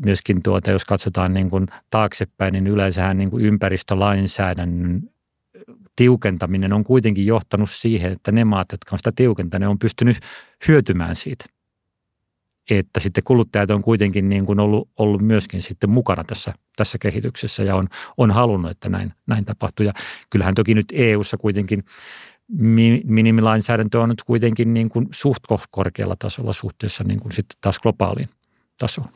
myöskin 0.05 0.43
tuota, 0.43 0.71
jos 0.71 0.85
katsotaan 0.85 1.33
niin 1.33 1.49
kuin 1.49 1.67
taaksepäin, 1.89 2.53
niin 2.53 2.67
yleensähän 2.67 3.17
niin 3.17 3.31
kuin 3.31 3.45
ympäristölainsäädännön 3.45 5.09
tiukentaminen 5.95 6.73
on 6.73 6.83
kuitenkin 6.83 7.25
johtanut 7.25 7.69
siihen, 7.69 8.11
että 8.11 8.31
ne 8.31 8.45
maat, 8.45 8.67
jotka 8.71 8.89
on 8.91 8.99
sitä 8.99 9.11
tiukentaneet, 9.15 9.69
on 9.69 9.79
pystynyt 9.79 10.19
hyötymään 10.67 11.15
siitä. 11.15 11.45
Että 12.69 12.99
sitten 12.99 13.23
kuluttajat 13.23 13.71
on 13.71 13.81
kuitenkin 13.81 14.29
niin 14.29 14.45
kuin 14.45 14.59
ollut, 14.59 14.89
ollut 14.99 15.21
myöskin 15.21 15.61
sitten 15.61 15.89
mukana 15.89 16.23
tässä, 16.23 16.53
tässä 16.75 16.97
kehityksessä 16.97 17.63
ja 17.63 17.75
on, 17.75 17.87
on 18.17 18.31
halunnut, 18.31 18.71
että 18.71 18.89
näin, 18.89 19.13
näin 19.27 19.45
tapahtuu. 19.45 19.85
Ja 19.85 19.93
kyllähän 20.29 20.55
toki 20.55 20.73
nyt 20.73 20.85
EU-ssa 20.93 21.37
kuitenkin 21.37 21.83
minimilainsäädäntö 23.03 24.01
on 24.01 24.09
nyt 24.09 24.23
kuitenkin 24.23 24.73
niin 24.73 24.89
kuin 24.89 25.07
suht 25.11 25.43
korkealla 25.71 26.15
tasolla 26.19 26.53
suhteessa 26.53 27.03
niin 27.03 27.19
kuin 27.19 27.31
sitten 27.31 27.57
taas 27.61 27.79
globaaliin 27.79 28.29
tasoon. 28.77 29.07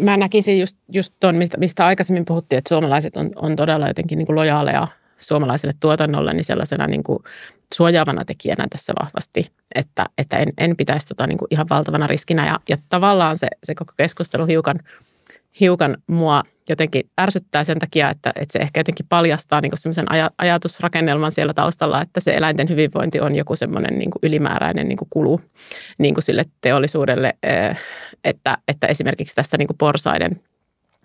Mä 0.00 0.16
näkisin 0.16 0.60
just, 0.60 0.76
just 0.92 1.14
tuon, 1.20 1.36
mistä, 1.36 1.56
mistä 1.58 1.86
aikaisemmin 1.86 2.24
puhuttiin, 2.24 2.58
että 2.58 2.68
suomalaiset 2.68 3.16
on, 3.16 3.30
on 3.36 3.56
todella 3.56 3.88
jotenkin 3.88 4.18
niin 4.18 4.26
kuin 4.26 4.36
lojaaleja 4.36 4.88
suomalaiselle 5.16 5.74
tuotannolle 5.80 6.34
niin 6.34 6.44
sellaisena 6.44 6.86
niin 6.86 7.04
kuin 7.04 7.18
suojaavana 7.74 8.24
tekijänä 8.24 8.66
tässä 8.70 8.92
vahvasti, 9.02 9.52
että, 9.74 10.06
että 10.18 10.38
en, 10.38 10.52
en 10.58 10.76
pitäisi 10.76 11.06
tota 11.06 11.26
niin 11.26 11.38
kuin 11.38 11.48
ihan 11.50 11.66
valtavana 11.70 12.06
riskinä. 12.06 12.46
Ja, 12.46 12.60
ja 12.68 12.76
tavallaan 12.88 13.38
se, 13.38 13.46
se 13.64 13.74
koko 13.74 13.92
keskustelu 13.96 14.46
hiukan, 14.46 14.78
hiukan 15.60 15.96
mua 16.06 16.42
jotenkin 16.68 17.10
ärsyttää 17.20 17.64
sen 17.64 17.78
takia, 17.78 18.10
että, 18.10 18.32
että 18.36 18.52
se 18.52 18.58
ehkä 18.58 18.80
jotenkin 18.80 19.06
paljastaa 19.08 19.60
niin 19.60 19.72
semmoisen 19.74 20.10
aj- 20.10 20.34
ajatusrakennelman 20.38 21.32
siellä 21.32 21.54
taustalla, 21.54 22.02
että 22.02 22.20
se 22.20 22.34
eläinten 22.34 22.68
hyvinvointi 22.68 23.20
on 23.20 23.36
joku 23.36 23.56
semmoinen 23.56 23.98
niin 23.98 24.10
ylimääräinen 24.22 24.88
niin 24.88 24.98
kuin 24.98 25.08
kulu 25.10 25.40
niin 25.98 26.14
kuin 26.14 26.22
sille 26.22 26.44
teollisuudelle, 26.60 27.34
eh, 27.42 27.78
että, 28.24 28.58
että 28.68 28.86
esimerkiksi 28.86 29.34
tästä 29.34 29.58
niin 29.58 29.66
kuin 29.66 29.78
porsaiden 29.78 30.40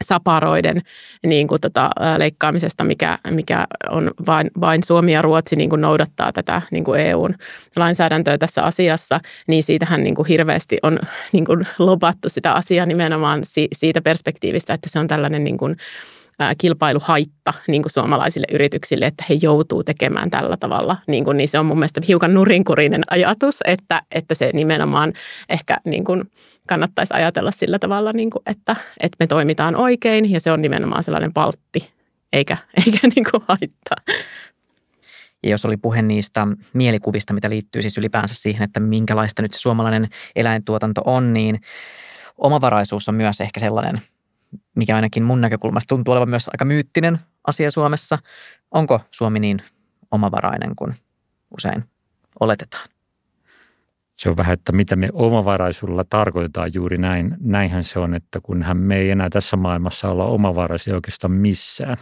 saparoiden 0.02 0.82
niin 1.26 1.48
kuin 1.48 1.62
tota, 1.62 1.90
leikkaamisesta, 2.18 2.84
mikä, 2.84 3.18
mikä 3.30 3.68
on 3.90 4.12
vain, 4.26 4.52
vain 4.62 4.84
Suomi 4.84 5.14
ja 5.14 5.22
Ruotsi 5.22 5.56
niin 5.56 5.70
kuin 5.70 5.82
noudattaa 5.82 6.34
tätä 6.34 6.62
niin 6.72 6.84
kuin 6.84 7.02
EUn 7.02 7.36
lainsäädäntöä 7.76 8.38
tässä 8.38 8.64
asiassa, 8.64 9.20
niin 9.48 9.64
siitähän 9.64 10.04
niin 10.04 10.16
kuin 10.16 10.28
hirveästi 10.28 10.78
on 10.84 11.00
niin 11.32 11.46
kuin 11.46 11.68
lopattu 11.80 12.30
sitä 12.30 12.54
asiaa 12.54 12.86
nimenomaan 12.86 13.42
siitä 13.74 14.02
perspektiivistä, 14.02 14.74
että 14.74 14.90
se 14.90 15.00
on 15.00 15.08
tällainen 15.08 15.44
niin 15.44 15.58
kuin, 15.58 15.76
kilpailuhaitta 16.58 17.54
niin 17.68 17.82
kuin 17.82 17.92
suomalaisille 17.92 18.48
yrityksille, 18.52 19.06
että 19.06 19.26
he 19.30 19.38
joutuu 19.42 19.84
tekemään 19.84 20.30
tällä 20.30 20.58
tavalla. 20.58 20.98
Niin, 21.08 21.26
kuin, 21.26 21.38
niin 21.38 21.48
se 21.48 21.60
on 21.60 21.66
mun 21.66 21.78
mielestä 21.78 22.02
hiukan 22.08 22.34
nurinkurinen 22.34 23.04
ajatus, 23.10 23.60
että, 23.66 24.02
että 24.12 24.36
se 24.36 24.50
nimenomaan 24.54 25.14
ehkä 25.50 25.78
niin 25.86 26.04
kuin 26.04 26.32
kannattaisi 26.68 27.14
ajatella 27.14 27.52
sillä 27.52 27.80
tavalla, 27.80 28.14
niin 28.14 28.30
kuin, 28.30 28.42
että, 28.46 28.76
että 29.00 29.16
me 29.20 29.28
toimitaan 29.28 29.76
oikein 29.76 30.32
ja 30.32 30.40
se 30.40 30.52
on 30.52 30.62
nimenomaan 30.62 31.04
sellainen 31.04 31.34
paltti 31.34 31.92
eikä, 32.34 32.58
eikä 32.86 33.08
niin 33.16 33.26
kuin 33.32 33.44
haittaa. 33.48 34.16
Ja 35.44 35.50
jos 35.50 35.66
oli 35.66 35.78
puhe 35.78 36.02
niistä 36.02 36.48
mielikuvista, 36.74 37.34
mitä 37.34 37.50
liittyy 37.50 37.82
siis 37.82 37.98
ylipäänsä 37.98 38.36
siihen, 38.36 38.64
että 38.64 38.80
minkälaista 38.80 39.42
nyt 39.42 39.54
se 39.54 39.60
suomalainen 39.60 40.10
eläintuotanto 40.36 41.02
on, 41.06 41.34
niin 41.34 41.62
omavaraisuus 42.38 43.10
on 43.10 43.16
myös 43.16 43.42
ehkä 43.42 43.60
sellainen 43.60 44.02
mikä 44.76 44.96
ainakin 44.96 45.24
mun 45.24 45.42
näkökulmasta 45.42 45.88
tuntuu 45.88 46.12
olevan 46.12 46.30
myös 46.30 46.50
aika 46.54 46.66
myyttinen 46.66 47.20
asia 47.48 47.72
Suomessa. 47.72 48.18
Onko 48.72 49.02
Suomi 49.12 49.40
niin 49.40 49.62
omavarainen 50.12 50.76
kuin 50.76 50.96
usein 51.58 51.84
oletetaan? 52.40 52.90
Se 54.16 54.30
on 54.30 54.38
vähän, 54.38 54.54
että 54.54 54.72
mitä 54.72 54.96
me 54.96 55.10
omavaraisuudella 55.14 56.04
tarkoitetaan 56.04 56.72
juuri 56.74 56.98
näin. 56.98 57.38
Näinhän 57.40 57.84
se 57.84 58.00
on, 58.00 58.14
että 58.14 58.40
kunhan 58.44 58.78
me 58.78 58.98
ei 58.98 59.10
enää 59.10 59.30
tässä 59.30 59.58
maailmassa 59.58 60.10
olla 60.10 60.26
omavaraisia 60.26 60.96
oikeastaan 60.96 61.32
missään. 61.32 61.98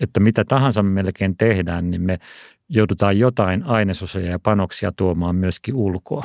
Että 0.00 0.20
mitä 0.20 0.44
tahansa 0.44 0.82
me 0.82 0.90
melkein 1.02 1.36
tehdään, 1.36 1.90
niin 1.90 2.02
me 2.02 2.18
joudutaan 2.68 3.18
jotain 3.18 3.62
ainesosia 3.62 4.30
ja 4.30 4.38
panoksia 4.38 4.92
tuomaan 4.92 5.36
myöskin 5.36 5.74
ulkoa. 5.74 6.24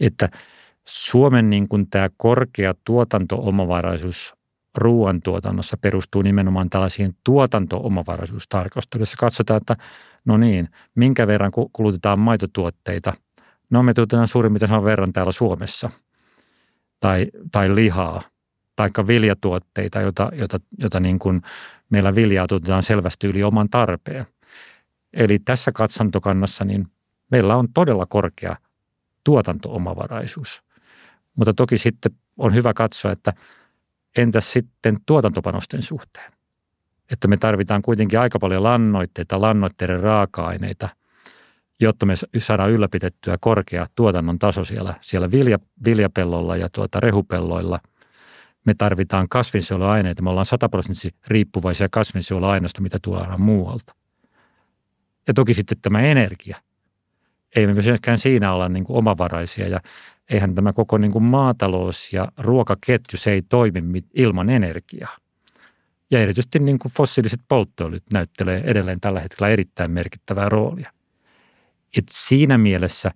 Että– 0.00 0.28
Suomen 0.86 1.50
niin 1.50 1.68
kuin 1.68 1.90
tämä 1.90 2.10
korkea 2.16 2.74
tuotanto-omavaraisuus 2.84 4.35
ruoantuotannossa 4.76 5.76
perustuu 5.76 6.22
nimenomaan 6.22 6.70
tällaisiin 6.70 7.16
tuotanto-omavaraisuustarkasteluissa. 7.24 9.16
Katsotaan, 9.20 9.56
että 9.56 9.76
no 10.24 10.36
niin, 10.36 10.68
minkä 10.94 11.26
verran 11.26 11.52
kulutetaan 11.72 12.18
maitotuotteita. 12.18 13.12
No 13.70 13.82
me 13.82 13.94
tuotetaan 13.94 14.28
suurin 14.28 14.58
saman 14.60 14.84
verran 14.84 15.12
täällä 15.12 15.32
Suomessa. 15.32 15.90
Tai, 17.00 17.26
tai 17.52 17.74
lihaa, 17.74 18.22
tai 18.76 18.90
viljatuotteita, 19.06 20.00
jota, 20.00 20.30
jota, 20.34 20.60
jota 20.78 21.00
niin 21.00 21.18
kuin 21.18 21.42
meillä 21.90 22.14
viljaa 22.14 22.46
tuotetaan 22.46 22.82
selvästi 22.82 23.26
yli 23.26 23.42
oman 23.42 23.70
tarpeen. 23.70 24.26
Eli 25.12 25.38
tässä 25.38 25.72
katsantokannassa 25.72 26.64
niin 26.64 26.86
meillä 27.30 27.56
on 27.56 27.72
todella 27.72 28.06
korkea 28.06 28.56
tuotanto-omavaraisuus. 29.24 30.62
Mutta 31.36 31.54
toki 31.54 31.78
sitten 31.78 32.12
on 32.36 32.54
hyvä 32.54 32.74
katsoa, 32.74 33.12
että 33.12 33.32
entäs 34.16 34.52
sitten 34.52 34.96
tuotantopanosten 35.06 35.82
suhteen? 35.82 36.32
Että 37.12 37.28
me 37.28 37.36
tarvitaan 37.36 37.82
kuitenkin 37.82 38.20
aika 38.20 38.38
paljon 38.38 38.62
lannoitteita, 38.62 39.40
lannoitteiden 39.40 40.00
raaka-aineita, 40.00 40.88
jotta 41.80 42.06
me 42.06 42.14
saadaan 42.38 42.70
ylläpitettyä 42.70 43.36
korkea 43.40 43.86
tuotannon 43.94 44.38
taso 44.38 44.64
siellä, 44.64 44.94
siellä 45.00 45.30
vilja, 45.30 45.58
viljapellolla 45.84 46.56
ja 46.56 46.68
tuota 46.72 47.00
rehupelloilla. 47.00 47.80
Me 48.64 48.74
tarvitaan 48.74 49.28
kasvinsuojeluaineita. 49.28 50.22
Me 50.22 50.30
ollaan 50.30 50.46
sataprosenttisesti 50.46 51.18
riippuvaisia 51.26 51.88
kasvinsuojeluaineista, 51.90 52.80
mitä 52.80 52.98
tuodaan 53.02 53.40
muualta. 53.40 53.94
Ja 55.28 55.34
toki 55.34 55.54
sitten 55.54 55.78
tämä 55.82 56.00
energia. 56.00 56.56
Ei 57.56 57.66
me 57.66 57.74
myöskään 57.74 58.18
siinä 58.18 58.52
olla 58.52 58.68
niin 58.68 58.84
kuin 58.84 58.96
omavaraisia 58.96 59.68
ja 59.68 59.80
eihän 60.30 60.54
tämä 60.54 60.72
koko 60.72 60.98
niin 60.98 61.12
kuin 61.12 61.24
maatalous 61.24 62.12
ja 62.12 62.28
ruokaketju, 62.38 63.18
se 63.18 63.32
ei 63.32 63.42
toimi 63.42 64.04
ilman 64.14 64.50
energiaa. 64.50 65.16
Ja 66.10 66.20
erityisesti 66.20 66.58
niin 66.58 66.78
kuin 66.78 66.92
fossiiliset 66.92 67.40
polttoöljyt 67.48 68.02
näyttelee 68.12 68.62
edelleen 68.64 69.00
tällä 69.00 69.20
hetkellä 69.20 69.48
erittäin 69.48 69.90
merkittävää 69.90 70.48
roolia. 70.48 70.92
Et 71.98 72.04
siinä 72.10 72.58
mielessä 72.58 73.10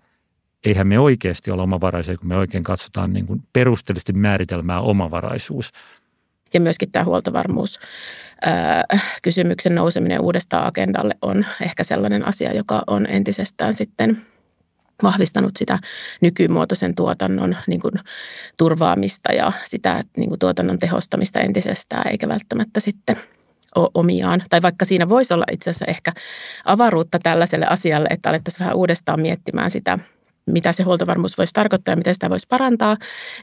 eihän 0.64 0.86
me 0.86 0.98
oikeasti 0.98 1.50
ole 1.50 1.62
omavaraisia, 1.62 2.16
kun 2.16 2.28
me 2.28 2.36
oikein 2.36 2.64
katsotaan 2.64 3.12
niin 3.12 3.26
kuin 3.26 3.42
perusteellisesti 3.52 4.12
määritelmää 4.12 4.80
omavaraisuus. 4.80 5.72
Ja 6.54 6.60
myöskin 6.60 6.92
tämä 6.92 7.04
huoltovarmuus 7.04 7.80
kysymyksen 9.22 9.74
nouseminen 9.74 10.20
uudestaan 10.20 10.66
agendalle 10.66 11.14
on 11.22 11.46
ehkä 11.62 11.84
sellainen 11.84 12.28
asia, 12.28 12.54
joka 12.54 12.82
on 12.86 13.06
entisestään 13.06 13.74
sitten 13.74 14.22
vahvistanut 15.02 15.56
sitä 15.56 15.78
nykymuotoisen 16.20 16.94
tuotannon 16.94 17.56
niin 17.66 17.80
kuin, 17.80 17.94
turvaamista 18.56 19.32
ja 19.32 19.52
sitä 19.64 20.02
niin 20.16 20.28
kuin, 20.28 20.38
tuotannon 20.38 20.78
tehostamista 20.78 21.40
entisestään, 21.40 22.10
eikä 22.10 22.28
välttämättä 22.28 22.80
sitten 22.80 23.16
omiaan. 23.94 24.42
Tai 24.50 24.62
vaikka 24.62 24.84
siinä 24.84 25.08
voisi 25.08 25.34
olla 25.34 25.44
itse 25.52 25.70
asiassa 25.70 25.84
ehkä 25.84 26.12
avaruutta 26.64 27.18
tällaiselle 27.18 27.66
asialle, 27.66 28.08
että 28.10 28.30
alettaisiin 28.30 28.60
vähän 28.60 28.76
uudestaan 28.76 29.20
miettimään 29.20 29.70
sitä– 29.70 29.98
mitä 30.52 30.72
se 30.72 30.82
huoltovarmuus 30.82 31.38
voisi 31.38 31.52
tarkoittaa 31.52 31.92
ja 31.92 31.96
miten 31.96 32.14
sitä 32.14 32.30
voisi 32.30 32.46
parantaa, 32.48 32.96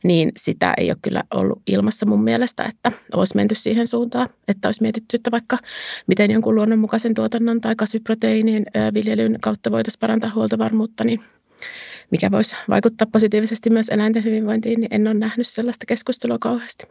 niin 0.04 0.32
sitä 0.38 0.74
ei 0.78 0.92
ole 0.92 0.98
kyllä 1.02 1.24
ollut 1.34 1.62
ilmassa 1.68 2.06
mun 2.06 2.24
mielestä, 2.24 2.64
että 2.64 2.92
olisi 3.14 3.36
menty 3.36 3.56
siihen 3.56 3.88
suuntaan, 3.88 4.30
että 4.48 4.68
olisi 4.68 4.82
mietitty, 4.82 5.16
että 5.16 5.32
vaikka 5.32 5.58
miten 6.08 6.32
jonkun 6.32 6.56
luonnonmukaisen 6.56 7.14
tuotannon 7.14 7.62
tai 7.62 7.76
kasviproteiinien 7.76 8.66
viljelyn 8.94 9.38
kautta 9.42 9.72
voitaisiin 9.72 10.00
parantaa 10.00 10.32
huoltovarmuutta, 10.36 11.04
niin 11.04 11.24
mikä 12.12 12.32
voisi 12.32 12.56
vaikuttaa 12.70 13.08
positiivisesti 13.12 13.70
myös 13.70 13.90
eläinten 13.90 14.24
hyvinvointiin, 14.24 14.80
niin 14.80 14.90
en 14.92 15.08
ole 15.08 15.14
nähnyt 15.14 15.48
sellaista 15.48 15.86
keskustelua 15.86 16.38
kauheasti. 16.40 16.88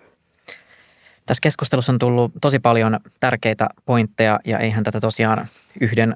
Tässä 1.27 1.41
keskustelussa 1.43 1.93
on 1.93 1.99
tullut 1.99 2.33
tosi 2.41 2.59
paljon 2.59 3.01
tärkeitä 3.21 3.69
pointteja 3.85 4.41
ja 4.45 4.59
eihän 4.59 4.85
tätä 4.85 5.01
tosiaan 5.01 5.47
yhden, 5.81 6.15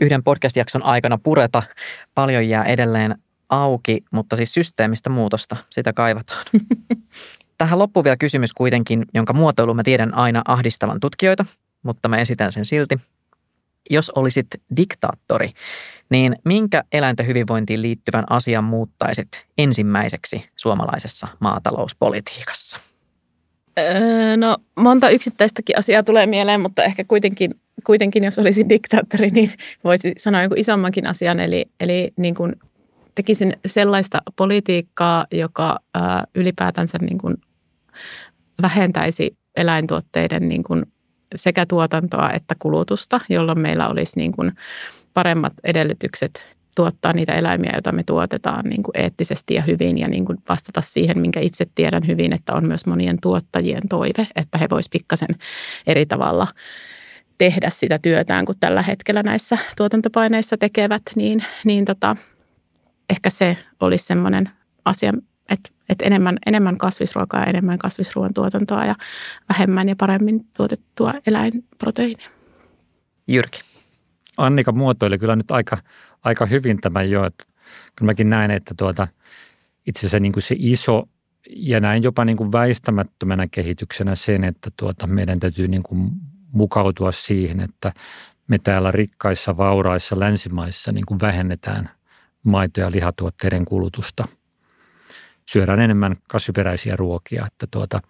yhden 0.00 0.24
podcast-jakson 0.24 0.82
aikana 0.82 1.18
pureta. 1.18 1.62
Paljon 2.14 2.48
jää 2.48 2.64
edelleen 2.64 3.14
auki, 3.48 4.04
mutta 4.10 4.36
siis 4.36 4.54
systeemistä 4.54 5.10
muutosta, 5.10 5.56
sitä 5.70 5.92
kaivataan. 5.92 6.46
Tähän 7.58 7.78
loppuu 7.78 8.04
vielä 8.04 8.16
kysymys 8.16 8.52
kuitenkin, 8.52 9.04
jonka 9.14 9.32
muotoilu 9.32 9.74
mä 9.74 9.82
tiedän 9.82 10.14
aina 10.14 10.42
ahdistavan 10.48 11.00
tutkijoita, 11.00 11.44
mutta 11.82 12.08
mä 12.08 12.16
esitän 12.16 12.52
sen 12.52 12.64
silti. 12.64 12.98
Jos 13.90 14.10
olisit 14.10 14.46
diktaattori, 14.76 15.50
niin 16.10 16.36
minkä 16.44 16.84
eläinten 16.92 17.26
hyvinvointiin 17.26 17.82
liittyvän 17.82 18.24
asian 18.30 18.64
muuttaisit 18.64 19.28
ensimmäiseksi 19.58 20.44
suomalaisessa 20.56 21.28
maatalouspolitiikassa? 21.40 22.78
Öö, 23.78 24.36
no 24.36 24.58
monta 24.76 25.10
yksittäistäkin 25.10 25.78
asiaa 25.78 26.02
tulee 26.02 26.26
mieleen, 26.26 26.60
mutta 26.60 26.84
ehkä 26.84 27.04
kuitenkin, 27.04 27.50
kuitenkin 27.84 28.24
jos 28.24 28.38
olisin 28.38 28.68
diktaattori, 28.68 29.30
niin 29.30 29.52
voisi 29.84 30.12
sanoa 30.18 30.42
jonkun 30.42 30.58
isommankin 30.58 31.06
asian. 31.06 31.40
Eli, 31.40 31.66
eli 31.80 32.12
niin 32.16 32.34
kuin 32.34 32.52
tekisin 33.16 33.56
sellaista 33.66 34.18
politiikkaa, 34.36 35.26
joka 35.32 35.78
ää, 35.94 36.24
ylipäätänsä 36.34 36.98
niin 36.98 37.18
kuin 37.18 37.36
vähentäisi 38.62 39.36
eläintuotteiden 39.56 40.48
niin 40.48 40.64
kuin 40.64 40.86
sekä 41.34 41.66
tuotantoa 41.66 42.32
että 42.32 42.54
kulutusta, 42.58 43.20
jolloin 43.28 43.58
meillä 43.58 43.88
olisi 43.88 44.12
niin 44.16 44.32
kuin 44.32 44.52
paremmat 45.14 45.52
edellytykset 45.64 46.56
tuottaa 46.76 47.12
niitä 47.12 47.34
eläimiä, 47.34 47.70
joita 47.72 47.92
me 47.92 48.02
tuotetaan 48.02 48.64
niin 48.64 48.82
kuin 48.82 49.00
eettisesti 49.00 49.54
ja 49.54 49.62
hyvin 49.62 49.98
ja 49.98 50.08
niin 50.08 50.24
kuin 50.24 50.38
vastata 50.48 50.80
siihen, 50.80 51.18
minkä 51.18 51.40
itse 51.40 51.66
tiedän 51.74 52.06
hyvin, 52.06 52.32
että 52.32 52.52
on 52.52 52.66
myös 52.66 52.86
monien 52.86 53.18
tuottajien 53.22 53.88
toive, 53.88 54.26
että 54.36 54.58
he 54.58 54.66
voisivat 54.70 54.92
pikkasen 54.92 55.28
eri 55.86 56.06
tavalla 56.06 56.46
tehdä 57.38 57.70
sitä 57.70 57.98
työtään 57.98 58.44
kuin 58.44 58.58
tällä 58.60 58.82
hetkellä 58.82 59.22
näissä 59.22 59.58
tuotantopaineissa 59.76 60.56
tekevät, 60.56 61.02
niin, 61.16 61.44
niin 61.64 61.84
tota, 61.84 62.16
ehkä 63.10 63.30
se 63.30 63.56
olisi 63.80 64.04
semmoinen 64.04 64.50
asia, 64.84 65.12
että, 65.48 65.70
että 65.88 66.04
enemmän, 66.04 66.38
enemmän 66.46 66.78
kasvisruokaa 66.78 67.40
ja 67.40 67.46
enemmän 67.46 67.78
kasvisruoan 67.78 68.34
tuotantoa 68.34 68.84
ja 68.84 68.94
vähemmän 69.48 69.88
ja 69.88 69.96
paremmin 69.96 70.46
tuotettua 70.56 71.14
eläinproteiinia. 71.26 72.28
Jyrki. 73.28 73.60
Annika 74.36 74.72
muotoili 74.72 75.18
kyllä 75.18 75.36
nyt 75.36 75.50
aika, 75.50 75.78
aika 76.24 76.46
hyvin 76.46 76.80
tämän 76.80 77.10
jo, 77.10 77.24
että 77.24 77.44
kyllä 77.96 78.10
mäkin 78.10 78.30
näen, 78.30 78.50
että 78.50 78.74
tuota, 78.78 79.08
itse 79.86 80.00
asiassa 80.00 80.20
niin 80.20 80.32
kuin 80.32 80.42
se 80.42 80.54
iso 80.58 81.08
ja 81.50 81.80
näin 81.80 82.02
jopa 82.02 82.24
niin 82.24 82.36
kuin 82.36 82.52
väistämättömänä 82.52 83.46
kehityksenä 83.50 84.14
sen, 84.14 84.44
että 84.44 84.70
tuota, 84.76 85.06
meidän 85.06 85.40
täytyy 85.40 85.68
niin 85.68 85.82
kuin 85.82 86.10
mukautua 86.52 87.12
siihen, 87.12 87.60
että 87.60 87.92
me 88.48 88.58
täällä 88.58 88.90
rikkaissa, 88.90 89.56
vauraissa 89.56 90.20
länsimaissa 90.20 90.92
niin 90.92 91.06
kuin 91.06 91.20
vähennetään 91.20 91.90
maito- 92.46 92.80
ja 92.80 92.90
lihatuotteiden 92.90 93.64
kulutusta. 93.64 94.28
Syödään 95.48 95.80
enemmän 95.80 96.16
kasviperäisiä 96.28 96.96
ruokia, 96.96 97.46
että, 97.46 97.66
tuota, 97.70 98.02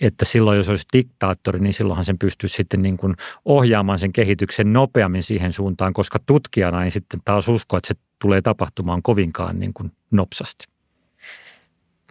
että 0.00 0.24
silloin 0.24 0.58
jos 0.58 0.68
olisi 0.68 0.86
diktaattori, 0.92 1.60
niin 1.60 1.72
silloinhan 1.72 2.04
sen 2.04 2.18
pystyisi 2.18 2.56
sitten 2.56 2.82
niin 2.82 2.96
kuin 2.96 3.14
ohjaamaan 3.44 3.98
sen 3.98 4.12
kehityksen 4.12 4.72
nopeammin 4.72 5.22
siihen 5.22 5.52
suuntaan, 5.52 5.92
koska 5.92 6.18
tutkijana 6.26 6.84
ei 6.84 6.90
sitten 6.90 7.20
taas 7.24 7.48
usko, 7.48 7.76
että 7.76 7.88
se 7.88 7.94
tulee 8.18 8.42
tapahtumaan 8.42 9.02
kovinkaan 9.02 9.58
niin 9.58 9.74
kuin 9.74 9.92
nopsasti. 10.10 10.64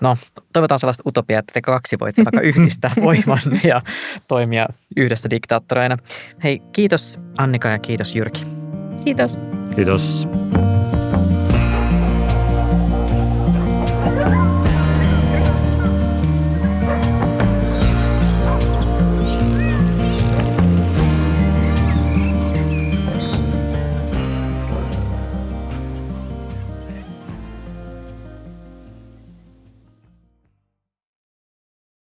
No, 0.02 0.18
toivotaan 0.54 0.80
sellaista 0.80 1.04
utopiaa, 1.06 1.40
että 1.40 1.54
te 1.54 1.62
kaksi 1.62 2.00
voitte 2.00 2.26
vaikka 2.26 2.42
yhdistää 2.50 2.92
voiman 3.02 3.40
ja 3.64 3.82
toimia 4.28 4.68
yhdessä 4.98 5.30
diktaattoreina. 5.30 5.98
Hei, 6.44 6.60
kiitos 6.72 7.20
Annika 7.38 7.70
ja 7.70 7.80
kiitos 7.80 8.16
Jyrki. 8.16 8.46
Kiitos. 9.04 9.40
Kiitos. 9.76 10.28